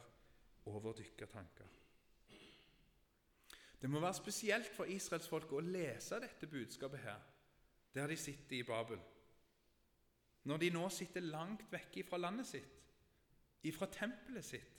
over 0.70 0.94
dykkar 0.94 1.26
tanker. 1.32 1.72
Det 3.80 3.90
må 3.90 3.98
være 4.00 4.14
spesielt 4.14 4.68
for 4.76 4.86
israelsfolket 4.92 5.56
å 5.56 5.64
lese 5.64 6.20
dette 6.22 6.46
budskapet 6.46 7.02
her, 7.02 7.18
der 7.94 8.12
de 8.12 8.16
sitter 8.20 8.60
i 8.60 8.66
Babel. 8.68 9.00
Når 10.46 10.62
de 10.62 10.70
nå 10.70 10.86
sitter 10.94 11.26
langt 11.26 11.66
vekke 11.72 12.04
fra 12.06 12.20
landet 12.20 12.46
sitt, 12.46 12.78
ifra 13.66 13.90
tempelet 13.90 14.46
sitt, 14.46 14.78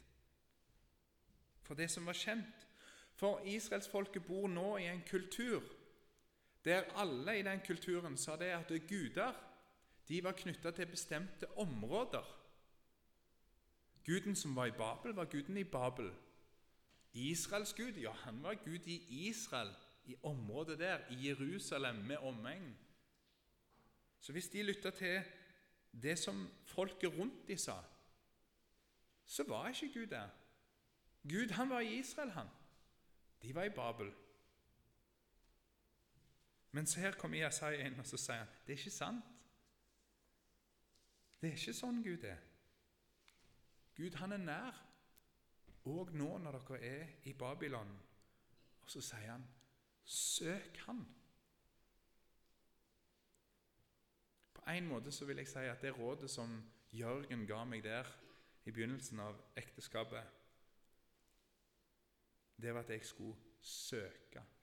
for 1.67 1.75
det 1.75 1.89
som 1.91 2.07
var 2.07 2.15
kjent. 2.17 2.67
For 3.19 3.43
israelsfolket 3.45 4.23
bor 4.25 4.47
nå 4.49 4.77
i 4.79 4.87
en 4.89 5.03
kultur 5.05 5.67
der 6.65 6.83
alle 6.95 7.39
i 7.39 7.41
den 7.41 7.61
kulturen 7.67 8.17
sa 8.17 8.35
det 8.35 8.45
at 8.45 8.71
guder 8.89 9.33
de 10.07 10.23
var 10.23 10.31
knytta 10.31 10.71
til 10.71 10.85
bestemte 10.85 11.57
områder. 11.57 12.37
Guden 14.05 14.35
som 14.35 14.55
var 14.55 14.65
i 14.65 14.71
Babel, 14.71 15.13
var 15.13 15.25
guden 15.25 15.57
i 15.57 15.63
Babel. 15.63 16.11
Israels 17.13 17.73
gud, 17.73 17.91
ja, 17.91 18.11
han 18.11 18.43
var 18.43 18.53
gud 18.53 18.87
i 18.87 19.27
Israel, 19.27 19.69
i 20.05 20.15
området 20.23 20.79
der, 20.79 20.99
i 21.09 21.27
Jerusalem 21.27 21.95
med 21.95 22.17
omegn. 22.17 22.77
Så 24.19 24.31
hvis 24.31 24.49
de 24.49 24.63
lytta 24.63 24.89
til 24.89 25.23
det 26.01 26.19
som 26.19 26.49
folket 26.65 27.17
rundt 27.17 27.47
de 27.47 27.57
sa, 27.57 27.77
så 29.25 29.43
var 29.47 29.67
ikke 29.67 29.93
Gud 29.93 30.07
der. 30.07 30.29
Gud, 31.23 31.49
han 31.49 31.69
var 31.69 31.79
i 31.79 31.99
Israel, 31.99 32.31
han. 32.31 32.47
De 33.43 33.55
var 33.55 33.63
i 33.63 33.69
Babel. 33.69 34.11
Men 36.71 36.87
så 36.87 36.99
her 36.99 37.17
kommer 37.19 37.41
Jesaja 37.41 37.85
inn 37.85 37.99
og 37.99 38.07
så 38.07 38.19
sier 38.19 38.43
han, 38.43 38.51
det 38.65 38.73
er 38.73 38.79
ikke 38.79 38.95
sant. 38.95 39.27
Det 41.41 41.49
er 41.49 41.57
ikke 41.57 41.73
sånn 41.75 42.03
Gud 42.05 42.23
er. 42.29 42.43
Gud 43.97 44.15
han 44.21 44.35
er 44.35 44.43
nær, 44.45 44.77
òg 45.89 46.13
nå 46.15 46.29
når 46.39 46.59
dere 46.61 46.79
er 46.85 47.09
i 47.27 47.33
Babylon. 47.33 47.91
Og 48.81 48.93
så 48.93 49.01
sier 49.03 49.33
han, 49.33 49.43
søk 50.05 50.77
Han. 50.85 51.01
På 54.53 54.63
en 54.69 54.87
måte 54.87 55.11
så 55.11 55.25
vil 55.25 55.41
jeg 55.41 55.49
si 55.49 55.65
at 55.65 55.81
det 55.81 55.95
rådet 55.97 56.29
som 56.29 56.53
Jørgen 56.93 57.45
ga 57.47 57.63
meg 57.65 57.83
der 57.83 58.07
i 58.65 58.71
begynnelsen 58.71 59.19
av 59.23 59.37
ekteskapet, 59.57 60.23
det 62.61 62.73
var 62.73 62.83
at 62.83 62.93
jeg 62.93 63.05
skulle 63.05 63.37
søke 63.61 64.39
Han. 64.39 64.57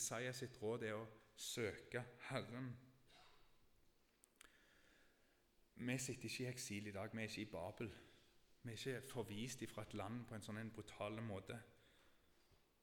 Isaiah 0.00 0.34
sitt 0.34 0.56
råd 0.62 0.86
er 0.88 0.96
å 0.96 1.08
søke 1.36 2.00
Herren. 2.30 2.70
Vi 5.80 5.96
sitter 6.00 6.28
ikke 6.28 6.44
i 6.44 6.48
eksil 6.50 6.88
i 6.88 6.94
dag, 6.94 7.12
vi 7.12 7.22
er 7.22 7.28
ikke 7.28 7.42
i 7.44 7.50
Babel. 7.52 7.90
Vi 8.62 8.72
er 8.72 8.78
ikke 8.78 9.12
forvist 9.12 9.64
fra 9.72 9.84
et 9.84 9.96
land 9.96 10.24
på 10.28 10.36
en 10.36 10.44
sånn 10.44 10.60
en 10.60 10.72
brutal 10.72 11.20
måte. 11.24 11.56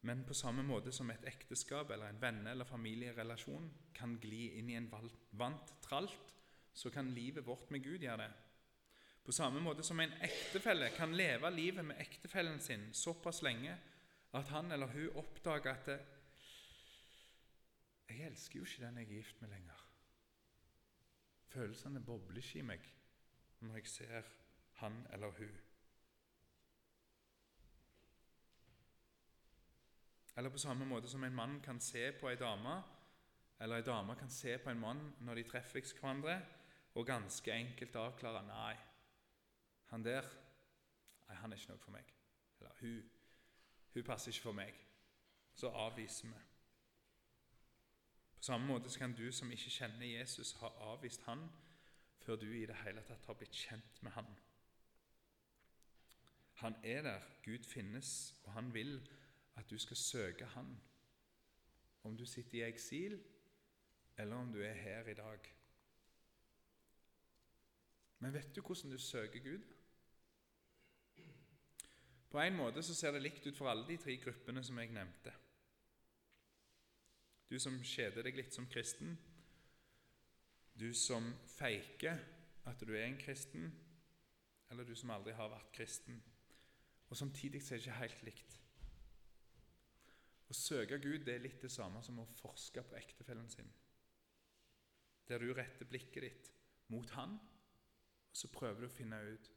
Men 0.05 0.23
på 0.25 0.35
samme 0.37 0.63
måte 0.65 0.93
som 0.93 1.09
et 1.09 1.25
ekteskap 1.29 1.89
eller 1.91 2.09
en 2.09 2.21
venne- 2.21 2.51
eller 2.53 2.69
familierelasjon 2.69 3.69
kan 3.97 4.17
gli 4.21 4.59
inn 4.59 4.69
i 4.69 4.77
en 4.77 4.89
vant 5.41 5.73
tralt, 5.81 6.35
så 6.73 6.91
kan 6.93 7.09
livet 7.13 7.45
vårt 7.45 7.71
med 7.73 7.83
Gud 7.83 8.05
gjøre 8.05 8.27
det. 8.27 8.33
På 9.25 9.33
samme 9.33 9.59
måte 9.59 9.83
som 9.83 9.99
en 9.99 10.13
ektefelle 10.21 10.91
kan 10.95 11.15
leve 11.17 11.49
livet 11.51 11.85
med 11.85 11.99
ektefellen 11.99 12.61
sin 12.61 12.93
såpass 12.93 13.41
lenge 13.41 13.73
at 14.33 14.47
han 14.53 14.71
eller 14.71 14.87
hun 14.93 15.17
oppdager 15.19 15.73
at 15.73 16.16
jeg 18.09 18.27
elsker 18.27 18.59
jo 18.59 18.65
ikke 18.65 18.85
den 18.85 18.97
jeg 18.97 19.05
er 19.05 19.15
gift 19.15 19.41
med 19.41 19.49
lenger. 19.49 19.83
Følelsene 21.47 22.03
bobler 22.05 22.37
ikke 22.41 22.59
i 22.59 22.67
meg 22.67 22.91
når 23.59 23.79
jeg 23.79 23.87
ser 23.87 24.29
han 24.81 24.99
eller 25.13 25.31
hun. 25.39 25.55
Eller 30.37 30.53
på 30.53 30.61
samme 30.61 30.85
måte 30.85 31.09
som 31.09 31.23
en 31.23 31.33
mann 31.35 31.61
kan 31.61 31.79
se 31.81 32.11
på 32.19 32.29
ei 32.29 32.37
dame, 32.37 32.75
eller 33.59 33.79
ei 33.79 33.85
dame 33.85 34.15
kan 34.15 34.29
se 34.29 34.57
på 34.61 34.69
en 34.69 34.79
mann 34.79 35.01
når 35.25 35.39
de 35.39 35.47
treffer 35.49 35.81
hverandre, 35.81 36.41
og 36.93 37.05
ganske 37.05 37.53
enkelt 37.53 37.95
avklare 37.95 38.43
Nei, 38.45 38.75
han 39.89 40.05
der 40.05 40.29
Nei, 41.27 41.35
han 41.35 41.51
er 41.51 41.59
ikke 41.59 41.73
noe 41.73 41.81
for 41.83 41.91
meg. 41.91 42.11
Eller 42.59 42.77
hun. 42.81 43.09
Hun 43.93 44.03
passer 44.03 44.31
ikke 44.31 44.45
for 44.45 44.55
meg. 44.55 44.77
Så 45.57 45.67
avviser 45.67 46.29
vi. 46.31 46.46
På 48.37 48.43
samme 48.43 48.67
måte 48.67 48.99
kan 48.99 49.13
du 49.13 49.31
som 49.31 49.51
ikke 49.51 49.69
kjenner 49.69 50.05
Jesus, 50.05 50.53
ha 50.61 50.69
avvist 50.93 51.23
han 51.25 51.49
før 52.21 52.35
du 52.35 52.51
i 52.51 52.65
det 52.65 52.75
hele 52.83 53.01
tatt 53.07 53.25
har 53.25 53.37
blitt 53.39 53.55
kjent 53.55 54.03
med 54.03 54.11
han. 54.11 54.27
Han 56.61 56.75
er 56.83 57.01
der, 57.01 57.25
Gud 57.45 57.63
finnes, 57.63 58.35
og 58.43 58.53
han 58.53 58.73
vil 58.73 58.99
at 59.55 59.69
du 59.69 59.77
skal 59.77 59.97
søke 59.97 60.45
han. 60.45 60.81
Om 62.03 62.17
du 62.17 62.25
sitter 62.25 62.57
i 62.57 62.69
eksil, 62.69 63.19
eller 64.17 64.35
om 64.35 64.53
du 64.53 64.61
er 64.61 64.73
her 64.73 65.07
i 65.07 65.13
dag. 65.13 65.53
Men 68.19 68.33
vet 68.33 68.55
du 68.55 68.61
hvordan 68.61 68.91
du 68.91 68.97
søker 68.97 69.39
Gud? 69.39 69.73
På 72.29 72.39
en 72.39 72.55
måte 72.55 72.83
så 72.83 72.95
ser 72.95 73.11
det 73.11 73.21
likt 73.21 73.47
ut 73.47 73.57
for 73.57 73.69
alle 73.69 73.87
de 73.87 73.97
tre 73.97 74.17
gruppene 74.17 74.63
som 74.63 74.79
jeg 74.79 74.91
nevnte. 74.91 75.33
Du 77.47 77.59
som 77.59 77.77
kjeder 77.83 78.25
deg 78.27 78.35
litt 78.35 78.55
som 78.55 78.67
kristen. 78.69 79.15
Du 80.77 80.91
som 80.93 81.29
feiker 81.55 82.19
at 82.67 82.83
du 82.83 82.91
er 82.93 83.07
en 83.07 83.19
kristen, 83.19 83.69
eller 84.69 84.83
du 84.83 84.93
som 84.99 85.13
aldri 85.15 85.33
har 85.37 85.49
vært 85.51 85.71
kristen. 85.75 86.19
Og 87.07 87.17
Samtidig 87.17 87.63
så 87.63 87.73
er 87.73 87.79
det 87.79 87.87
ikke 87.87 88.01
helt 88.01 88.23
likt. 88.27 88.57
Å 90.47 90.55
søke 90.55 90.99
Gud 91.03 91.25
det 91.27 91.35
er 91.35 91.43
litt 91.43 91.63
det 91.63 91.71
samme 91.71 92.01
som 92.03 92.19
å 92.21 92.27
forske 92.39 92.83
på 92.83 92.95
ektefellen 92.99 93.49
sin. 93.51 93.71
Der 95.27 95.43
du 95.43 95.51
retter 95.51 95.87
blikket 95.87 96.23
ditt 96.23 96.51
mot 96.91 97.09
han, 97.15 97.35
og 98.27 98.37
så 98.37 98.51
prøver 98.51 98.83
du 98.83 98.87
å 98.87 98.95
finne 98.95 99.19
ut 99.27 99.49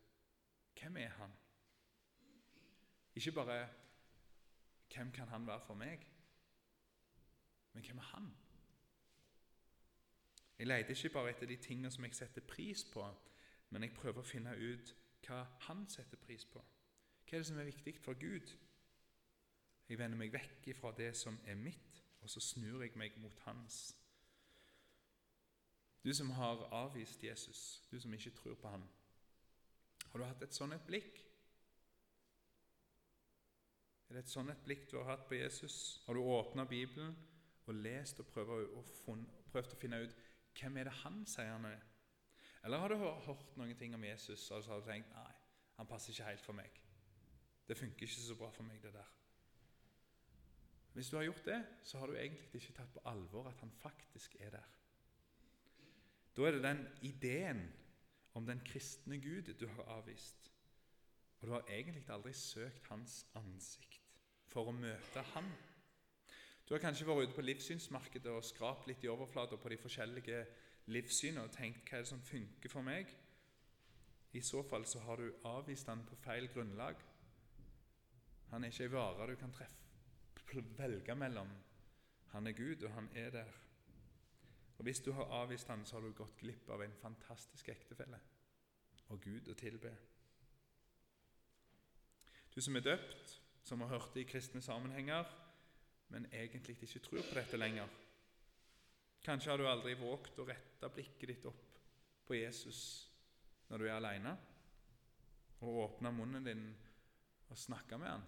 hvem 0.79 0.97
er 1.03 1.15
han? 1.19 1.35
Ikke 3.15 3.33
bare 3.33 3.69
'Hvem 4.91 5.13
kan 5.13 5.29
han 5.29 5.47
være 5.47 5.67
for 5.67 5.75
meg?' 5.75 6.10
Men 7.73 7.85
hvem 7.85 7.99
er 7.99 8.03
han? 8.03 8.31
Jeg 10.59 10.67
leter 10.67 10.91
ikke 10.95 11.13
bare 11.15 11.31
etter 11.31 11.47
de 11.47 11.57
tingene 11.57 11.91
som 11.91 12.05
jeg 12.05 12.15
setter 12.15 12.45
pris 12.45 12.85
på, 12.93 13.05
men 13.71 13.83
jeg 13.83 13.95
prøver 13.97 14.21
å 14.21 14.29
finne 14.29 14.57
ut 14.57 14.95
hva 15.27 15.45
han 15.67 15.87
setter 15.89 16.21
pris 16.21 16.45
på. 16.45 16.61
Hva 17.25 17.37
er 17.37 17.41
det 17.41 17.49
som 17.49 17.61
er 17.63 17.71
viktig 17.71 17.95
for 18.03 18.19
Gud? 18.21 18.53
Jeg 19.89 19.99
vender 19.99 20.19
meg 20.19 20.35
vekk 20.35 20.69
fra 20.77 20.93
det 20.99 21.15
som 21.17 21.39
er 21.47 21.57
mitt, 21.57 22.03
og 22.21 22.31
så 22.31 22.43
snur 22.45 22.83
jeg 22.85 22.93
meg 22.99 23.17
mot 23.23 23.41
hans. 23.47 23.81
Du 26.05 26.13
som 26.15 26.31
har 26.37 26.67
avvist 26.73 27.25
Jesus, 27.25 27.83
du 27.91 28.01
som 28.01 28.13
ikke 28.15 28.35
tror 28.37 28.55
på 28.55 28.69
ham, 28.69 28.85
har 30.11 30.19
du 30.19 30.25
hatt 30.25 30.43
et 30.43 30.55
sånt 30.55 30.75
et 30.75 30.87
blikk? 30.87 31.25
Er 34.09 34.17
det 34.17 34.25
et 34.25 34.33
sånt 34.33 34.51
et 34.51 34.65
blikk 34.65 34.89
du 34.91 34.97
har 34.99 35.13
hatt 35.13 35.29
på 35.29 35.39
Jesus? 35.39 36.03
Har 36.07 36.15
du 36.15 36.21
åpna 36.21 36.65
Bibelen 36.65 37.15
og 37.71 37.79
lest 37.85 38.21
og 38.23 38.29
prøvd 38.31 38.53
å, 38.77 38.83
prøvd 39.53 39.77
å 39.77 39.81
finne 39.81 40.03
ut 40.05 40.17
hvem 40.59 40.81
er 40.81 40.91
det 40.91 40.99
han 41.05 41.23
sier 41.31 41.53
han 41.53 41.69
er? 41.71 41.87
Eller 42.67 42.83
har 42.83 42.93
du 42.93 42.99
hørt 43.01 43.57
noen 43.57 43.79
ting 43.79 43.95
om 43.97 44.05
Jesus 44.05 44.43
og 44.51 44.65
så 44.65 44.75
har 44.75 44.83
du 44.83 44.91
tenkt 44.91 45.15
nei, 45.15 45.31
han 45.79 45.89
passer 45.89 46.13
ikke 46.13 46.29
helt 46.29 46.45
for 46.45 46.59
meg? 46.59 46.81
Det 47.69 47.79
funker 47.79 48.07
ikke 48.07 48.21
så 48.21 48.37
bra 48.37 48.51
for 48.53 48.67
meg, 48.67 48.83
det 48.83 48.93
der. 48.93 49.17
Hvis 50.93 51.09
du 51.09 51.17
har 51.17 51.25
gjort 51.25 51.47
det, 51.47 51.61
så 51.87 52.01
har 52.01 52.11
du 52.11 52.17
egentlig 52.19 52.61
ikke 52.61 52.75
tatt 52.81 52.93
på 52.93 53.03
alvor 53.07 53.47
at 53.49 53.61
han 53.63 53.71
faktisk 53.79 54.35
er 54.43 54.51
der. 54.57 54.71
Da 56.37 56.47
er 56.47 56.57
det 56.57 56.65
den 56.65 56.83
ideen 57.07 57.63
om 58.35 58.47
den 58.47 58.61
kristne 58.67 59.21
Gud 59.23 59.55
du 59.55 59.67
har 59.69 59.95
avvist. 60.01 60.51
Og 61.41 61.47
du 61.47 61.53
har 61.53 61.65
egentlig 61.69 62.11
aldri 62.11 62.33
søkt 62.33 62.91
hans 62.91 63.23
ansikt 63.39 64.01
for 64.51 64.69
å 64.69 64.75
møte 64.75 65.23
ham. 65.33 65.47
Du 66.71 66.77
har 66.77 66.85
kanskje 66.85 67.03
vært 67.03 67.27
ute 67.27 67.35
på 67.35 67.43
livssynsmarkedet 67.43 68.31
og 68.31 68.45
skrapt 68.47 68.85
litt 68.87 69.03
i 69.03 69.09
overflata 69.11 69.57
på 69.59 69.73
de 69.73 69.77
forskjellige 69.83 70.37
livssynene 70.95 71.43
og 71.43 71.51
tenkt 71.51 71.89
hva 71.91 71.99
er 71.99 72.05
det 72.05 72.11
som 72.13 72.21
funker 72.23 72.71
for 72.71 72.87
meg. 72.87 73.11
I 74.39 74.43
så 74.47 74.63
fall 74.63 74.87
så 74.87 75.03
har 75.03 75.19
du 75.19 75.49
avvist 75.51 75.91
han 75.91 76.05
på 76.07 76.19
feil 76.23 76.47
grunnlag. 76.55 77.03
Han 78.53 78.63
er 78.63 78.71
ikke 78.71 78.87
ei 78.87 78.93
vare 78.95 79.27
du 79.33 79.35
kan 79.43 79.57
treffe, 79.57 80.63
velge 80.79 81.19
mellom. 81.19 81.51
Han 82.37 82.47
er 82.47 82.55
Gud, 82.55 82.87
og 82.87 82.95
han 82.95 83.11
er 83.19 83.35
der. 83.35 83.53
Og 84.79 84.87
Hvis 84.87 85.03
du 85.03 85.11
har 85.19 85.35
avvist 85.43 85.75
han, 85.75 85.83
så 85.85 85.99
har 85.99 86.07
du 86.07 86.15
gått 86.15 86.39
glipp 86.39 86.71
av 86.71 86.87
en 86.87 86.95
fantastisk 87.03 87.75
ektefelle 87.75 88.23
og 89.11 89.19
Gud 89.27 89.51
å 89.51 89.59
tilbe. 89.59 89.91
Du 92.55 92.63
som 92.63 92.79
er 92.79 92.87
døpt, 92.93 93.41
som 93.67 93.83
har 93.83 93.97
hørt 93.99 94.15
det 94.15 94.23
i 94.23 94.31
kristne 94.31 94.63
sammenhenger, 94.63 95.50
men 96.11 96.27
egentlig 96.33 96.77
ikke 96.77 97.03
tror 97.07 97.27
på 97.29 97.39
dette 97.39 97.59
lenger. 97.59 97.89
Kanskje 99.25 99.53
har 99.53 99.61
du 99.61 99.69
aldri 99.69 99.95
våget 100.01 100.39
å 100.41 100.47
rette 100.49 100.91
blikket 100.95 101.29
ditt 101.29 101.49
opp 101.51 101.81
på 102.27 102.39
Jesus 102.39 102.81
når 103.71 103.83
du 103.83 103.87
er 103.87 103.97
alene, 103.99 104.33
og 105.61 105.83
åpne 105.85 106.13
munnen 106.15 106.47
din 106.47 106.63
og 107.51 107.59
snakke 107.59 107.99
med 108.01 108.11
han. 108.11 108.25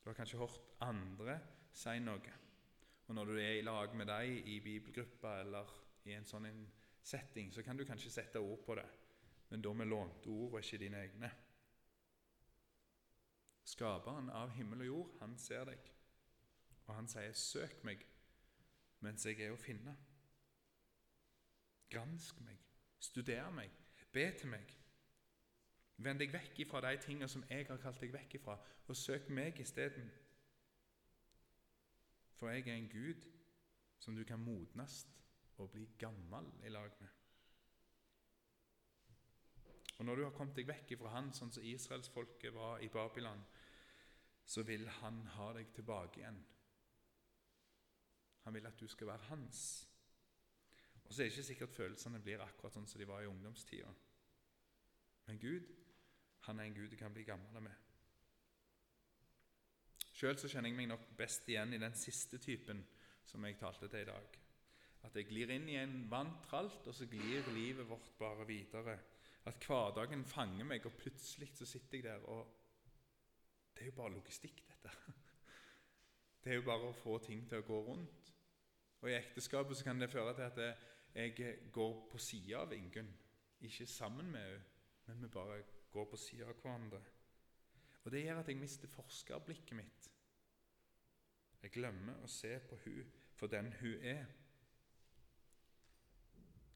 Du 0.00 0.10
har 0.10 0.18
kanskje 0.18 0.40
hørt 0.40 0.60
andre 0.84 1.38
si 1.76 1.96
noe. 2.02 2.36
Og 3.08 3.16
når 3.16 3.30
du 3.30 3.38
er 3.40 3.56
i 3.58 3.64
lag 3.66 3.94
med 3.96 4.06
dem 4.06 4.48
i 4.52 4.60
bibelgruppa 4.62 5.40
eller 5.42 5.72
i 6.06 6.14
en 6.14 6.26
sånn 6.26 6.46
setting, 7.02 7.50
så 7.52 7.64
kan 7.66 7.76
du 7.76 7.84
kanskje 7.88 8.12
sette 8.12 8.40
ord 8.42 8.62
på 8.66 8.76
det, 8.78 8.86
men 9.50 9.62
da 9.62 9.72
med 9.74 9.90
lånte 9.90 10.30
ord 10.30 10.54
og 10.54 10.60
ikke 10.60 10.78
dine 10.84 11.00
egne. 11.02 11.30
Skaperen 13.64 14.30
av 14.30 14.50
himmel 14.50 14.80
og 14.80 14.86
jord, 14.86 15.10
han 15.20 15.38
ser 15.38 15.64
deg, 15.64 15.92
og 16.86 16.94
han 16.94 17.08
sier 17.08 17.32
'søk 17.32 17.84
meg 17.84 18.06
mens 19.00 19.26
jeg 19.26 19.40
er 19.40 19.52
å 19.52 19.56
finne'. 19.56 19.96
Gransk 21.90 22.40
meg, 22.40 22.58
studer 22.98 23.50
meg, 23.50 23.70
be 24.12 24.32
til 24.38 24.48
meg. 24.48 24.76
Vend 25.96 26.18
deg 26.18 26.32
vekk 26.32 26.58
ifra 26.64 26.80
de 26.80 26.96
tingene 27.02 27.28
som 27.28 27.44
jeg 27.50 27.66
har 27.66 27.80
kalt 27.82 28.00
deg 28.00 28.12
vekk 28.12 28.34
ifra, 28.34 28.56
og 28.86 28.96
søk 28.96 29.28
meg 29.28 29.60
isteden. 29.60 30.10
For 32.34 32.48
jeg 32.48 32.68
er 32.68 32.74
en 32.74 32.88
Gud 32.88 33.26
som 33.98 34.16
du 34.16 34.24
kan 34.24 34.40
modnes 34.40 35.02
og 35.58 35.70
bli 35.70 35.88
gammel 35.98 36.46
i 36.64 36.68
lag 36.72 36.94
med. 37.00 37.19
Og 40.00 40.06
Når 40.06 40.16
du 40.16 40.22
har 40.24 40.32
kommet 40.32 40.56
deg 40.56 40.64
vekk 40.64 40.94
fra 40.96 41.10
han, 41.12 41.26
sånn 41.36 41.50
som 41.52 41.64
israelsfolket 41.68 42.54
var 42.56 42.80
i 42.80 42.88
Babylon, 42.88 43.42
så 44.48 44.64
vil 44.64 44.86
han 45.02 45.18
ha 45.34 45.50
deg 45.52 45.74
tilbake 45.76 46.22
igjen. 46.22 46.38
Han 48.46 48.56
vil 48.56 48.68
at 48.70 48.80
du 48.80 48.86
skal 48.88 49.10
være 49.10 49.28
hans. 49.28 49.60
Og 51.04 51.12
så 51.12 51.20
er 51.20 51.28
det 51.28 51.34
ikke 51.34 51.44
sikkert 51.50 51.76
følelsene 51.76 52.22
blir 52.24 52.40
akkurat 52.40 52.78
sånn 52.78 52.88
som 52.88 53.02
de 53.02 53.10
var 53.10 53.20
i 53.20 53.28
ungdomstida. 53.28 53.92
Men 55.28 55.42
Gud, 55.44 55.68
han 56.48 56.58
er 56.58 56.70
en 56.70 56.80
Gud 56.80 56.88
du 56.88 56.96
kan 56.96 57.12
bli 57.12 57.28
gammel 57.28 57.68
med. 57.68 57.76
Sjøl 60.16 60.40
kjenner 60.40 60.72
jeg 60.72 60.80
meg 60.80 60.88
nok 60.94 61.04
best 61.20 61.48
igjen 61.52 61.76
i 61.76 61.82
den 61.84 61.94
siste 61.98 62.40
typen 62.40 62.80
som 63.28 63.44
jeg 63.44 63.60
talte 63.60 63.92
til 63.92 64.06
i 64.06 64.08
dag. 64.08 64.40
At 65.04 65.14
jeg 65.16 65.28
glir 65.28 65.52
inn 65.52 65.68
i 65.68 65.78
en 65.80 66.06
vant 66.08 66.40
tralt, 66.48 66.88
og 66.88 66.96
så 66.96 67.04
glir 67.04 67.52
livet 67.52 67.88
vårt 67.88 68.14
bare 68.16 68.48
videre. 68.48 68.96
At 69.50 69.66
hverdagen 69.66 70.24
fanger 70.24 70.66
meg, 70.68 70.86
og 70.86 70.94
plutselig 71.00 71.50
så 71.58 71.66
sitter 71.66 71.98
jeg 71.98 72.06
der 72.06 72.26
og 72.30 72.56
Det 73.74 73.82
er 73.82 73.90
jo 73.90 73.96
bare 73.96 74.12
logistikk, 74.12 74.62
dette. 74.68 74.90
Det 76.44 76.52
er 76.52 76.60
jo 76.60 76.66
bare 76.66 76.88
å 76.88 76.96
få 76.96 77.18
ting 77.24 77.42
til 77.48 77.60
å 77.60 77.66
gå 77.66 77.78
rundt. 77.86 78.30
Og 79.00 79.10
I 79.10 79.16
ekteskapet 79.16 79.76
så 79.76 79.84
kan 79.84 80.00
det 80.00 80.10
føre 80.12 80.34
til 80.36 80.46
at 80.46 80.78
jeg 81.14 81.56
går 81.72 81.94
på 82.10 82.18
sida 82.20 82.62
av 82.62 82.72
Ingunn. 82.76 83.10
Ikke 83.60 83.86
sammen 83.86 84.30
med 84.32 84.44
henne, 84.44 84.62
men 85.06 85.22
vi 85.22 85.32
bare 85.32 85.62
går 85.92 86.06
på 86.10 86.16
sida 86.20 86.48
av 86.48 86.60
hverandre. 86.62 87.00
Og 88.04 88.12
Det 88.12 88.22
gjør 88.24 88.40
at 88.40 88.48
jeg 88.48 88.60
mister 88.60 88.88
forskerblikket 88.88 89.76
mitt. 89.76 90.10
Jeg 91.62 91.74
glemmer 91.74 92.22
å 92.24 92.30
se 92.30 92.54
på 92.68 92.78
hun 92.84 93.10
for 93.36 93.52
den 93.52 93.72
hun 93.80 94.04
er. 94.04 94.26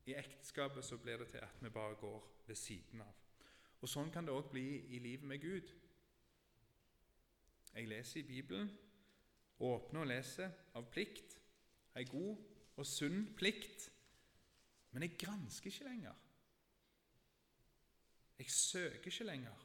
I 0.07 0.15
ekteskapet 0.15 0.85
så 0.85 0.99
blir 1.01 1.17
det 1.19 1.29
til 1.29 1.45
at 1.45 1.63
vi 1.63 1.71
bare 1.73 1.95
går 1.95 2.31
ved 2.47 2.57
siden 2.57 3.01
av. 3.01 3.15
Og 3.81 3.89
Sånn 3.89 4.11
kan 4.13 4.25
det 4.25 4.33
òg 4.33 4.51
bli 4.53 4.67
i 4.97 4.99
livet 4.99 5.27
med 5.29 5.41
Gud. 5.41 5.73
Jeg 7.75 7.89
leser 7.89 8.21
i 8.21 8.27
Bibelen, 8.29 8.71
åpner 9.61 10.05
og 10.05 10.09
leser 10.09 10.53
av 10.79 10.87
plikt, 10.93 11.39
ei 11.97 12.05
god 12.09 12.37
og 12.77 12.87
sunn 12.87 13.27
plikt, 13.37 13.89
men 14.93 15.05
jeg 15.07 15.19
gransker 15.19 15.71
ikke 15.71 15.89
lenger. 15.89 16.21
Jeg 18.39 18.51
søker 18.51 19.11
ikke 19.11 19.27
lenger. 19.29 19.65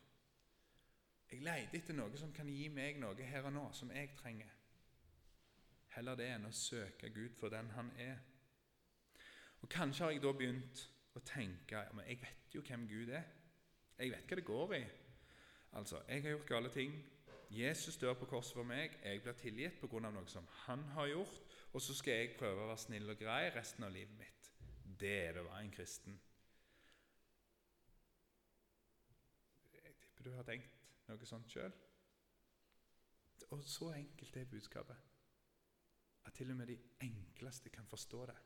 Jeg 1.32 1.44
leter 1.46 1.78
etter 1.78 1.94
noe 1.98 2.18
som 2.18 2.32
kan 2.34 2.50
gi 2.50 2.68
meg 2.74 2.98
noe 3.02 3.30
her 3.32 3.46
og 3.46 3.54
nå, 3.54 3.68
som 3.74 3.92
jeg 3.94 4.16
trenger. 4.18 4.50
Heller 5.94 6.18
det 6.18 6.30
enn 6.34 6.50
å 6.50 6.54
søke 6.54 7.10
Gud 7.14 7.38
for 7.38 7.54
den 7.54 7.70
han 7.76 7.92
er. 8.02 8.18
Og 9.62 9.70
Kanskje 9.70 10.04
har 10.04 10.12
jeg 10.12 10.24
da 10.24 10.32
begynt 10.32 10.86
å 11.16 11.22
tenke 11.26 11.84
men 11.94 12.08
jeg 12.08 12.22
vet 12.22 12.56
jo 12.56 12.64
hvem 12.66 12.88
Gud 12.88 13.10
er. 13.14 13.28
Jeg 14.00 14.12
vet 14.14 14.30
hva 14.30 14.38
det 14.40 14.46
går 14.48 14.76
i. 14.78 14.84
Altså, 15.80 16.02
Jeg 16.08 16.22
har 16.24 16.30
gjort 16.30 16.48
gale 16.48 16.70
ting. 16.70 16.94
Jesus 17.50 17.98
dør 17.98 18.14
på 18.14 18.26
korset 18.26 18.54
for 18.54 18.64
meg. 18.64 18.98
Jeg 19.04 19.22
blir 19.22 19.34
tilgitt 19.34 19.80
pga. 19.82 20.00
noe 20.00 20.28
som 20.28 20.48
han 20.66 20.84
har 20.96 21.08
gjort. 21.08 21.42
Og 21.74 21.82
så 21.82 21.94
skal 21.94 22.14
jeg 22.14 22.38
prøve 22.38 22.64
å 22.64 22.68
være 22.68 22.78
snill 22.78 23.10
og 23.10 23.18
grei 23.18 23.50
resten 23.56 23.84
av 23.84 23.92
livet 23.92 24.18
mitt. 24.18 24.52
Det 25.00 25.14
er 25.28 25.34
det 25.34 25.42
å 25.42 25.50
være 25.50 25.64
en 25.64 25.72
kristen. 25.72 26.20
Jeg 29.74 29.96
tipper 29.96 30.24
du 30.24 30.32
har 30.36 30.44
tenkt 30.44 30.80
noe 31.08 31.26
sånt 31.26 31.52
sjøl. 31.52 31.74
Og 33.50 33.64
så 33.66 33.92
enkelt 33.94 34.38
er 34.38 34.46
budskapet 34.46 34.96
at 36.26 36.34
til 36.34 36.52
og 36.52 36.58
med 36.58 36.68
de 36.68 36.78
enkleste 37.02 37.70
kan 37.70 37.88
forstå 37.88 38.26
det. 38.30 38.38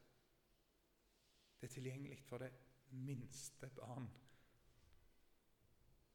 Det 1.64 1.70
er 1.70 1.74
tilgjengelig 1.74 2.20
for 2.20 2.38
det 2.38 2.52
minste 2.90 3.70
barn. 3.70 4.10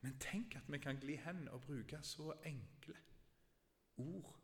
Men 0.01 0.19
tenk 0.19 0.57
at 0.57 0.73
vi 0.73 0.79
kan 0.79 1.01
gli 1.01 1.17
hen 1.17 1.49
og 1.49 1.63
bruke 1.63 2.03
så 2.03 2.35
enkle 2.45 2.97
ord 3.97 4.41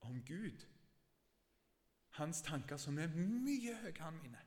om 0.00 0.24
Gud. 0.24 0.64
Hans 2.08 2.42
tanker 2.42 2.76
som 2.76 2.98
er 2.98 3.12
mye 3.12 3.76
høyere 3.82 4.08
enn 4.08 4.22
mine. 4.22 4.40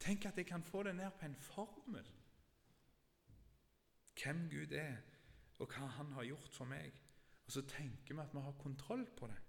Tenk 0.00 0.24
at 0.32 0.40
jeg 0.40 0.46
kan 0.46 0.64
få 0.64 0.82
det 0.82 0.96
ned 0.96 1.10
på 1.20 1.26
en 1.26 1.36
formel 1.36 2.10
hvem 4.22 4.48
Gud 4.48 4.72
er, 4.72 4.96
og 5.58 5.68
hva 5.68 5.92
Han 6.00 6.12
har 6.12 6.24
gjort 6.24 6.52
for 6.56 6.64
meg. 6.64 6.92
Og 7.46 7.52
så 7.52 7.62
tenker 7.68 8.14
vi 8.14 8.20
at 8.20 8.34
vi 8.34 8.40
har 8.40 8.52
kontroll 8.52 9.06
på 9.16 9.26
det. 9.26 9.40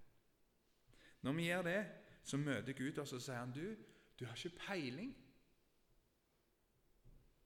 Når 1.22 1.34
vi 1.34 1.44
gjør 1.44 1.62
det, 1.62 1.92
så 2.24 2.38
møter 2.38 2.74
Gud 2.74 2.98
oss 2.98 3.14
og 3.14 3.22
sier 3.22 3.40
han, 3.40 3.56
du, 3.56 3.95
du 4.20 4.26
har 4.26 4.36
ikke 4.36 4.58
peiling. 4.68 5.16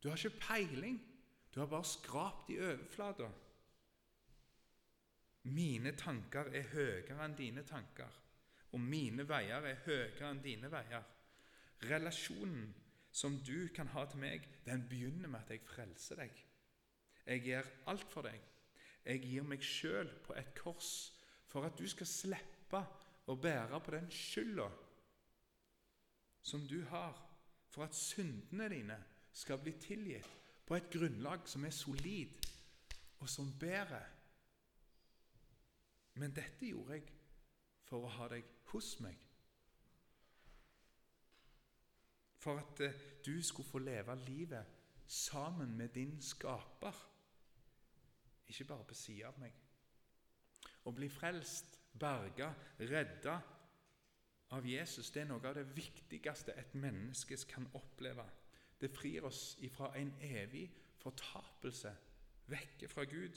Du 0.04 0.10
har 0.10 0.18
ikke 0.18 0.40
peiling. 0.40 1.00
Du 1.56 1.60
har 1.60 1.68
bare 1.68 1.86
skrapt 1.86 2.50
i 2.50 2.60
overflata. 2.60 3.30
Mine 5.44 5.96
tanker 5.98 6.52
er 6.54 6.68
høyere 6.74 7.16
enn 7.26 7.34
dine 7.38 7.64
tanker, 7.66 8.12
og 8.76 8.82
mine 8.84 9.24
veier 9.26 9.66
er 9.66 9.82
høyere 9.86 10.30
enn 10.30 10.44
dine 10.44 10.70
veier. 10.72 11.06
Relasjonen 11.90 12.68
som 13.12 13.40
du 13.48 13.70
kan 13.74 13.90
ha 13.96 14.04
til 14.06 14.22
meg, 14.22 14.46
den 14.66 14.84
begynner 14.90 15.32
med 15.32 15.40
at 15.40 15.56
jeg 15.56 15.66
frelser 15.66 16.22
deg. 16.22 16.44
Jeg 17.26 17.46
gjør 17.48 17.72
alt 17.90 18.12
for 18.14 18.28
deg. 18.28 18.38
Jeg 19.06 19.24
gir 19.24 19.48
meg 19.48 19.64
sjøl 19.66 20.12
på 20.26 20.36
et 20.38 20.54
kors 20.60 20.92
for 21.50 21.66
at 21.66 21.80
du 21.80 21.88
skal 21.90 22.08
slippe 22.10 22.84
å 23.30 23.36
bære 23.40 23.80
på 23.82 23.96
den 23.96 24.12
skylda 24.14 24.68
som 26.42 26.68
du 26.68 26.84
har, 26.90 27.18
for 27.70 27.84
at 27.84 27.96
syndene 27.96 28.70
dine 28.70 28.98
skal 29.34 29.60
bli 29.62 29.76
tilgitt 29.82 30.30
på 30.66 30.76
et 30.76 30.90
grunnlag 30.92 31.48
som 31.50 31.66
er 31.66 31.74
solid 31.74 32.48
og 33.20 33.30
som 33.30 33.52
bærer. 33.60 34.06
Men 36.20 36.36
dette 36.36 36.68
gjorde 36.68 36.98
jeg 36.98 37.12
for 37.88 38.06
å 38.06 38.14
ha 38.18 38.28
deg 38.32 38.48
hos 38.72 38.96
meg. 39.04 39.18
For 42.40 42.60
at 42.62 42.82
eh, 42.86 43.00
du 43.26 43.42
skulle 43.44 43.68
få 43.68 43.82
leve 43.84 44.16
livet 44.26 44.76
sammen 45.10 45.74
med 45.78 45.90
din 45.96 46.22
skaper, 46.22 46.96
ikke 48.48 48.66
bare 48.66 48.88
på 48.88 48.98
sida 48.98 49.30
av 49.30 49.40
meg. 49.42 49.56
Å 50.86 50.94
bli 50.96 51.10
frelst, 51.12 51.80
berga, 52.00 52.54
redda 52.80 53.36
av 54.56 54.66
Jesus 54.66 55.12
det 55.14 55.24
er 55.24 55.30
noe 55.30 55.46
av 55.46 55.58
det 55.58 55.68
viktigste 55.76 56.56
et 56.58 56.76
menneske 56.76 57.38
kan 57.50 57.68
oppleve. 57.78 58.26
Det 58.80 58.90
frir 58.92 59.28
oss 59.28 59.58
ifra 59.66 59.92
en 60.00 60.12
evig 60.24 60.70
fortapelse 61.00 61.92
vekke 62.50 62.88
fra 62.88 63.04
Gud, 63.04 63.36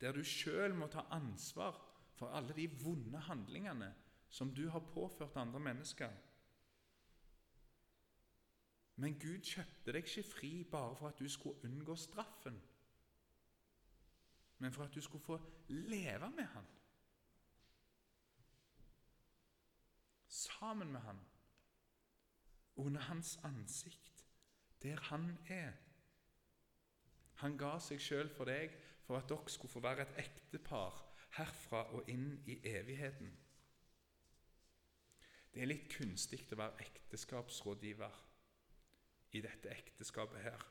der 0.00 0.12
du 0.12 0.24
sjøl 0.26 0.74
må 0.74 0.88
ta 0.90 1.06
ansvar 1.14 1.78
for 2.18 2.34
alle 2.34 2.54
de 2.56 2.66
vonde 2.82 3.18
handlingene 3.28 3.92
som 4.28 4.50
du 4.54 4.68
har 4.70 4.82
påført 4.94 5.36
andre 5.36 5.60
mennesker. 5.60 6.10
Men 8.96 9.18
Gud 9.18 9.42
kjøpte 9.42 9.92
deg 9.92 10.06
ikke 10.06 10.26
fri 10.26 10.52
bare 10.70 10.94
for 10.96 11.10
at 11.10 11.18
du 11.18 11.28
skulle 11.28 11.62
unngå 11.66 11.96
straffen, 11.98 12.60
men 14.58 14.72
for 14.72 14.84
at 14.84 14.94
du 14.94 15.00
skulle 15.02 15.24
få 15.24 15.38
leve 15.68 16.30
med 16.30 16.46
Han. 16.54 16.66
Sammen 20.44 20.92
med 20.92 21.00
Han, 21.00 21.20
under 22.76 23.00
Hans 23.00 23.38
ansikt, 23.44 24.26
der 24.82 25.00
Han 25.10 25.38
er. 25.48 25.72
Han 27.42 27.56
ga 27.58 27.78
seg 27.82 28.02
sjøl 28.02 28.30
for 28.32 28.48
deg 28.48 28.74
for 29.04 29.18
at 29.18 29.28
dere 29.28 29.52
skulle 29.52 29.72
få 29.72 29.82
være 29.84 30.04
et 30.04 30.20
ektepar 30.24 31.00
herfra 31.38 31.82
og 31.96 32.10
inn 32.10 32.36
i 32.46 32.58
evigheten. 32.70 33.32
Det 35.54 35.62
er 35.62 35.70
litt 35.70 35.88
kunstig 35.92 36.40
å 36.52 36.58
være 36.58 36.86
ekteskapsrådgiver 36.88 38.20
i 39.38 39.42
dette 39.42 39.70
ekteskapet 39.70 40.42
her. 40.42 40.64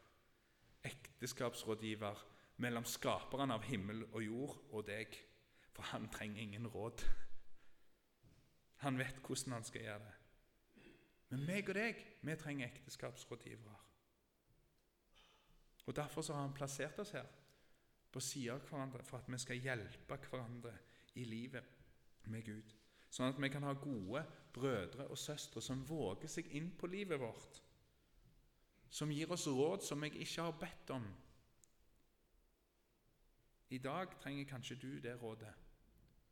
Ekteskapsrådgiver 0.87 2.23
mellom 2.63 2.85
skaperen 2.87 3.51
av 3.55 3.63
himmel 3.67 4.03
og 4.11 4.23
jord 4.23 4.57
og 4.71 4.87
deg, 4.87 5.15
for 5.73 5.87
han 5.93 6.09
trenger 6.11 6.43
ingen 6.43 6.67
råd. 6.67 7.03
Han 8.83 8.99
vet 8.99 9.21
hvordan 9.23 9.57
han 9.57 9.65
skal 9.67 9.85
gjøre 9.85 10.03
det. 10.03 10.13
Men 11.31 11.45
meg 11.47 11.69
og 11.71 11.77
deg, 11.77 12.01
vi 12.21 12.35
trenger 12.37 12.67
ekteskapsrådgivere. 12.67 13.77
Og 15.85 15.95
Derfor 15.95 16.21
så 16.21 16.33
har 16.33 16.41
han 16.45 16.53
plassert 16.53 16.99
oss 16.99 17.11
her, 17.11 17.25
på 18.11 18.19
siden 18.19 18.53
av 18.53 18.67
hverandre, 18.69 19.03
for 19.03 19.17
at 19.17 19.31
vi 19.31 19.39
skal 19.41 19.61
hjelpe 19.63 20.17
hverandre 20.29 20.73
i 21.15 21.23
livet 21.25 21.63
med 22.29 22.45
Gud. 22.45 22.75
Sånn 23.09 23.31
at 23.31 23.39
vi 23.41 23.49
kan 23.49 23.65
ha 23.65 23.73
gode 23.77 24.23
brødre 24.53 25.07
og 25.09 25.17
søstre 25.17 25.61
som 25.61 25.81
våger 25.89 26.29
seg 26.29 26.51
inn 26.57 26.69
på 26.77 26.89
livet 26.89 27.19
vårt. 27.21 27.59
Som 28.89 29.11
gir 29.11 29.31
oss 29.33 29.47
råd 29.49 29.85
som 29.85 30.05
jeg 30.05 30.15
ikke 30.21 30.45
har 30.45 30.59
bedt 30.61 30.93
om. 30.93 31.05
I 33.73 33.81
dag 33.81 34.13
trenger 34.21 34.49
kanskje 34.49 34.77
du 34.81 34.99
det 35.01 35.15
rådet. 35.21 35.53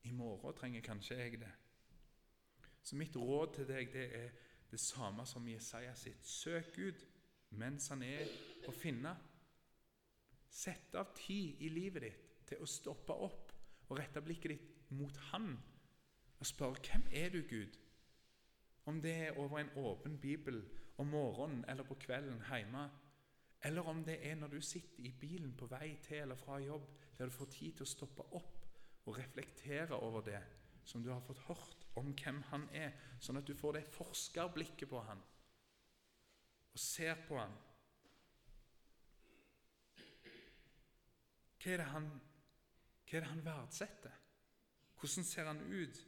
I 0.03 0.11
morgen 0.13 0.57
trenger 0.57 0.85
kanskje 0.85 1.17
jeg 1.17 1.41
det. 1.41 1.51
Så 2.81 2.97
mitt 2.97 3.15
råd 3.15 3.55
til 3.55 3.67
deg 3.69 3.91
det 3.93 4.07
er 4.17 4.29
det 4.71 4.79
samme 4.79 5.25
som 5.27 5.47
Jesaja 5.47 5.93
sitt. 5.95 6.25
Søk 6.25 6.75
Gud 6.75 7.03
mens 7.59 7.89
han 7.91 8.03
er 8.05 8.29
å 8.67 8.73
finne. 8.75 9.11
Sett 10.51 10.95
av 10.99 11.13
tid 11.15 11.61
i 11.63 11.69
livet 11.71 12.05
ditt 12.07 12.29
til 12.51 12.63
å 12.63 12.69
stoppe 12.69 13.15
opp 13.15 13.51
og 13.89 13.97
rette 13.99 14.23
blikket 14.23 14.55
ditt 14.55 14.91
mot 14.95 15.15
Han 15.31 15.53
og 16.41 16.47
spørre 16.47 16.81
hvem 16.81 17.03
er 17.13 17.29
du, 17.29 17.41
Gud? 17.47 17.75
Om 18.89 19.01
det 19.03 19.11
er 19.27 19.37
over 19.37 19.59
en 19.59 19.69
åpen 19.77 20.17
bibel 20.19 20.63
om 20.97 21.11
morgenen 21.13 21.65
eller 21.69 21.85
på 21.85 21.99
kvelden 22.01 22.41
hjemme, 22.49 22.87
eller 23.63 23.87
om 23.87 24.01
det 24.03 24.17
er 24.25 24.35
når 24.35 24.55
du 24.55 24.61
sitter 24.65 25.05
i 25.05 25.13
bilen 25.21 25.53
på 25.57 25.67
vei 25.69 25.93
til 26.01 26.23
eller 26.23 26.39
fra 26.39 26.57
jobb, 26.59 26.87
der 27.17 27.29
du 27.29 27.35
får 27.35 27.51
tid 27.53 27.77
til 27.77 27.85
å 27.85 27.91
stoppe 27.91 28.25
opp 28.39 28.65
og 29.05 29.17
reflektere 29.19 29.99
over 30.01 30.25
det 30.25 30.41
som 30.85 31.03
du 31.03 31.11
har 31.11 31.21
fått 31.21 31.43
hørt 31.45 31.80
om 31.99 32.13
hvem 32.15 32.39
han 32.51 32.67
er, 32.75 32.93
sånn 33.19 33.41
at 33.41 33.47
du 33.47 33.55
får 33.57 33.77
det 33.77 33.89
forskerblikket 33.91 34.89
på 34.89 35.01
han 35.07 35.21
og 36.71 36.79
ser 36.79 37.17
på 37.27 37.35
han. 37.35 37.53
Hva 41.61 41.73
er 41.73 41.81
det 41.81 41.87
han, 41.91 42.07
hva 43.05 43.17
er 43.17 43.25
det 43.25 43.29
han 43.29 43.43
verdsetter? 43.45 44.13
Hvordan 45.01 45.27
ser 45.27 45.49
han 45.49 45.59
ut? 45.67 45.99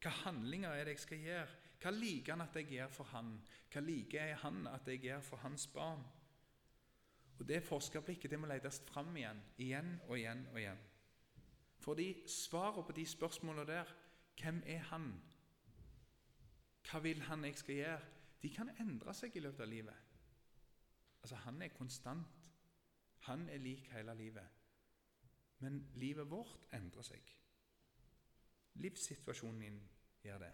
Hva 0.00 0.12
handlinger 0.22 0.70
er 0.70 0.86
det 0.86 0.94
jeg 0.94 1.04
skal 1.04 1.26
gjøre? 1.26 1.60
Hva 1.82 1.92
liker 1.92 2.32
han 2.32 2.44
at 2.46 2.56
jeg 2.60 2.70
gjør 2.76 2.92
for 2.94 3.10
han? 3.12 3.34
Hva 3.72 3.82
liker 3.84 4.34
han 4.44 4.68
at 4.70 4.88
jeg 4.88 5.02
gjør 5.04 5.26
for 5.26 5.42
hans 5.42 5.66
barn? 5.74 6.04
Og 7.34 7.48
Det 7.48 7.64
forskerblikket 7.66 8.30
det 8.30 8.38
må 8.38 8.46
letes 8.46 8.78
fram 8.86 9.10
igjen, 9.16 9.40
igjen 9.58 9.96
og 10.06 10.16
igjen 10.16 10.46
og 10.52 10.60
igjen. 10.60 10.82
Fordi 11.82 12.08
svaret 12.30 12.86
på 12.86 12.94
de 12.96 13.04
spørsmålene 13.06 13.66
der 13.68 13.90
hvem 14.40 14.62
er 14.66 14.78
han? 14.78 15.22
Hva 16.90 17.00
vil 17.00 17.22
han 17.22 17.44
jeg 17.44 17.56
skal 17.58 17.74
gjøre? 17.74 18.00
De 18.42 18.50
kan 18.52 18.70
endre 18.80 19.14
seg 19.16 19.36
i 19.36 19.40
løpet 19.40 19.64
av 19.64 19.68
livet. 19.68 19.94
Altså, 21.22 21.36
Han 21.36 21.62
er 21.62 21.68
konstant. 21.68 22.26
Han 23.24 23.48
er 23.48 23.58
lik 23.58 23.88
hele 23.92 24.14
livet. 24.14 24.48
Men 25.58 25.88
livet 25.94 26.30
vårt 26.30 26.66
endrer 26.72 27.02
seg. 27.02 27.30
Livssituasjonen 28.74 29.60
din 29.60 29.80
gjør 30.24 30.38
det. 30.38 30.52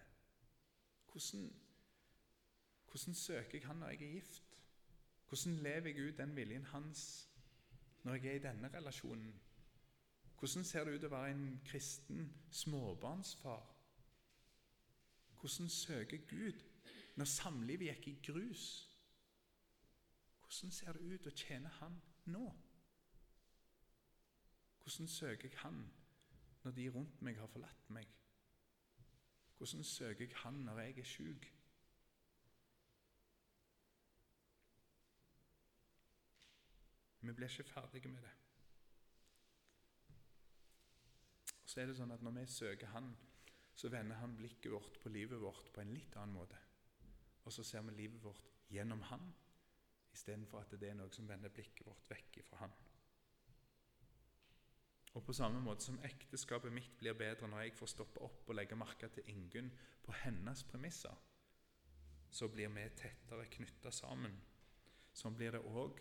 Hvordan, 1.10 1.50
hvordan 2.90 3.14
søker 3.14 3.58
jeg 3.58 3.66
Han 3.66 3.76
når 3.76 3.88
jeg 3.88 4.02
er 4.02 4.12
gift? 4.12 4.62
Hvordan 5.28 5.56
lever 5.56 5.88
jeg 5.88 6.08
ut 6.08 6.18
den 6.18 6.36
viljen 6.36 6.64
hans 6.64 7.28
når 8.02 8.14
jeg 8.14 8.26
er 8.26 8.34
i 8.34 8.42
denne 8.42 8.70
relasjonen? 8.74 9.40
Hvordan 10.40 10.64
ser 10.64 10.85
det 10.85 10.94
ut 10.96 11.05
å 11.05 11.12
være 11.12 11.33
en 11.35 11.61
kristen 11.68 12.31
småbarnsfar? 12.50 13.66
Hvordan 15.40 15.68
søker 15.68 16.22
Gud 16.31 16.62
når 17.20 17.29
samlivet 17.29 17.90
gikk 17.90 18.09
i 18.09 18.14
grus? 18.31 18.64
Hvordan 20.40 20.72
ser 20.72 20.96
det 20.96 21.05
ut 21.12 21.29
å 21.29 21.35
tjene 21.37 21.68
Han 21.76 22.00
nå? 22.33 22.46
Hvordan 24.81 25.12
søker 25.12 25.48
jeg 25.48 25.61
Han 25.61 25.85
når 26.64 26.72
de 26.81 26.88
rundt 26.88 27.22
meg 27.22 27.37
har 27.37 27.53
forlatt 27.53 27.92
meg? 27.92 28.09
Hvordan 29.59 29.85
søker 29.85 30.24
jeg 30.24 30.37
Han 30.46 30.64
når 30.64 30.81
jeg 30.81 30.98
er 30.98 31.14
sjuk? 31.16 31.55
Vi 37.20 37.33
blir 37.33 37.48
ikke 37.48 37.72
ferdige 37.76 38.09
med 38.09 38.22
det. 38.22 38.37
Og 41.53 41.60
så 41.70 41.80
er 41.80 41.90
det 41.90 41.98
sånn 42.00 42.11
at 42.11 42.22
Når 42.26 42.35
vi 42.40 42.46
søker 42.50 42.90
Han, 42.96 43.12
så 43.78 43.88
vender 43.92 44.18
Han 44.18 44.37
blikket 44.37 44.72
vårt 44.72 44.98
på 45.02 45.12
livet 45.14 45.40
vårt 45.40 45.70
på 45.72 45.83
en 45.83 45.94
litt 45.94 46.16
annen 46.18 46.35
måte. 46.35 46.59
Og 47.46 47.54
så 47.54 47.64
ser 47.64 47.85
vi 47.87 47.94
livet 48.02 48.22
vårt 48.22 48.50
gjennom 48.70 49.02
Han, 49.11 49.30
istedenfor 50.12 50.64
at 50.64 50.74
det 50.80 50.90
er 50.90 50.98
noe 50.98 51.12
som 51.14 51.28
vender 51.30 51.52
blikket 51.54 51.87
vårt 51.87 52.11
vekk 52.11 52.40
fra 52.48 52.64
Han. 52.64 52.74
Og 55.18 55.24
på 55.26 55.35
samme 55.35 55.59
måte 55.62 55.83
som 55.87 55.98
ekteskapet 56.06 56.72
mitt 56.74 56.92
blir 56.98 57.16
bedre 57.18 57.48
når 57.50 57.64
jeg 57.64 57.78
får 57.78 57.90
stoppe 57.94 58.22
opp 58.22 58.50
og 58.50 58.54
legge 58.54 58.78
merke 58.78 59.09
til 59.11 59.26
Ingunn 59.30 59.70
på 60.04 60.14
hennes 60.22 60.62
premisser, 60.70 61.16
så 62.30 62.46
blir 62.48 62.70
vi 62.70 62.85
tettere 62.98 63.48
knytta 63.50 63.90
sammen. 63.90 64.37
Sånn 65.12 65.35
blir 65.35 65.56
det 65.56 65.64
òg 65.66 65.98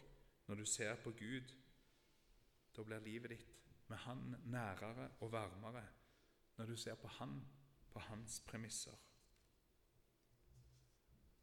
når 0.49 0.61
du 0.61 0.65
ser 0.69 0.99
på 1.01 1.13
Gud. 1.17 1.55
Da 2.75 2.85
blir 2.85 3.01
livet 3.01 3.33
ditt 3.33 3.55
med 3.89 3.97
Han 4.05 4.35
nærere 4.45 5.09
og 5.19 5.31
varmere 5.31 5.85
når 6.57 6.65
du 6.65 6.75
ser 6.75 6.95
på 6.95 7.07
Han 7.07 7.41
på 7.91 7.99
hans 7.99 8.41
premisser. 8.47 8.95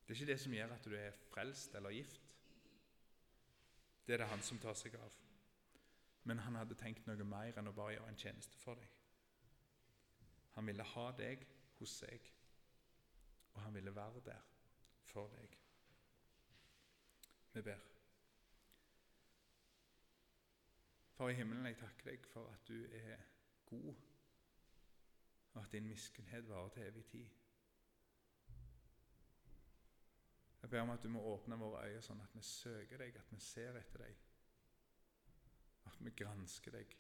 Det 0.06 0.14
er 0.14 0.20
ikke 0.20 0.32
det 0.32 0.40
som 0.40 0.52
gjør 0.52 0.72
at 0.74 0.84
du 0.84 0.94
er 0.94 1.10
frelst 1.32 1.74
eller 1.74 1.90
gift. 1.90 2.22
Det 4.06 4.14
er 4.14 4.22
det 4.22 4.28
han 4.30 4.42
som 4.42 4.58
tar 4.62 4.76
seg 4.78 4.94
av. 4.94 5.16
Men 6.30 6.38
han 6.38 6.54
hadde 6.54 6.78
tenkt 6.78 7.08
noe 7.08 7.26
mer 7.26 7.58
enn 7.58 7.70
å 7.70 7.74
bare 7.74 7.96
gjøre 7.96 8.12
en 8.12 8.20
tjeneste 8.20 8.58
for 8.60 8.78
deg. 8.78 8.92
Han 10.54 10.70
ville 10.70 10.86
ha 10.94 11.08
deg 11.18 11.42
hos 11.80 11.98
seg, 12.04 12.30
og 13.54 13.60
han 13.64 13.74
ville 13.74 13.94
være 13.94 14.22
der 14.30 14.46
for 15.10 15.34
deg. 15.34 15.58
Vi 17.52 17.66
ber. 17.66 17.95
Far 21.16 21.28
i 21.28 21.34
himmelen, 21.34 21.66
jeg 21.66 21.78
takker 21.80 22.10
deg 22.10 22.26
for 22.28 22.50
at 22.52 22.68
du 22.68 22.76
er 22.92 23.16
god, 23.66 23.94
og 25.54 25.62
at 25.62 25.72
din 25.72 25.86
miskunnhet 25.88 26.48
varer 26.48 26.68
til 26.68 26.82
evig 26.82 27.04
tid. 27.04 27.28
Jeg 30.62 30.70
ber 30.70 30.80
om 30.80 30.90
at 30.90 31.02
du 31.02 31.08
må 31.08 31.22
åpne 31.22 31.56
våre 31.56 31.86
øyne 31.88 32.02
sånn 32.04 32.20
at 32.20 32.36
vi 32.36 32.42
søker 32.44 33.00
deg, 33.00 33.16
at 33.16 33.32
vi 33.32 33.40
ser 33.40 33.78
etter 33.80 34.04
deg, 34.04 34.20
at 35.88 36.00
vi 36.04 36.12
gransker 36.20 36.76
deg. 36.76 36.96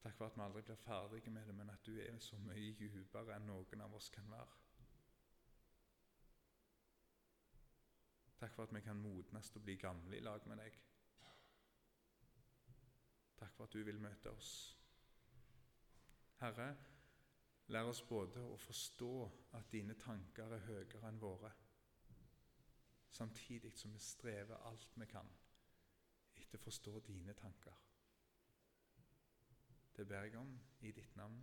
Takk 0.00 0.16
for 0.16 0.30
at 0.30 0.38
vi 0.38 0.44
aldri 0.46 0.62
blir 0.62 0.80
ferdige 0.86 1.30
med 1.36 1.50
det, 1.50 1.54
men 1.54 1.70
at 1.74 1.84
du 1.84 1.98
er 2.00 2.16
så 2.24 2.38
mye 2.40 2.72
dypere 2.80 3.36
enn 3.36 3.50
noen 3.50 3.84
av 3.84 3.98
oss 3.98 4.08
kan 4.14 4.30
være. 4.32 4.56
Takk 8.40 8.54
for 8.56 8.64
at 8.64 8.72
vi 8.72 8.80
kan 8.88 8.96
modnes 8.96 9.52
og 9.52 9.68
bli 9.68 9.76
gamle 9.76 10.16
i 10.16 10.24
lag 10.24 10.48
med 10.48 10.64
deg. 10.64 10.80
Takk 13.40 13.56
for 13.56 13.64
at 13.64 13.72
du 13.72 13.82
vil 13.84 14.00
møte 14.00 14.30
oss. 14.30 14.52
Herre, 16.40 16.68
lær 17.72 17.88
oss 17.88 18.02
både 18.04 18.42
å 18.44 18.56
forstå 18.60 19.12
at 19.56 19.70
dine 19.72 19.96
tanker 20.00 20.52
er 20.56 20.66
høyere 20.66 21.08
enn 21.08 21.20
våre, 21.20 21.52
samtidig 23.10 23.72
som 23.76 23.92
vi 23.96 24.00
strever 24.04 24.60
alt 24.68 24.96
vi 25.00 25.08
kan 25.08 25.28
etter 26.40 26.58
å 26.60 26.64
forstå 26.64 27.00
dine 27.06 27.34
tanker. 27.38 27.80
Det 29.96 30.06
ber 30.08 30.24
jeg 30.28 30.38
om 30.40 30.54
i 30.80 30.92
ditt 30.96 31.16
navn. 31.16 31.40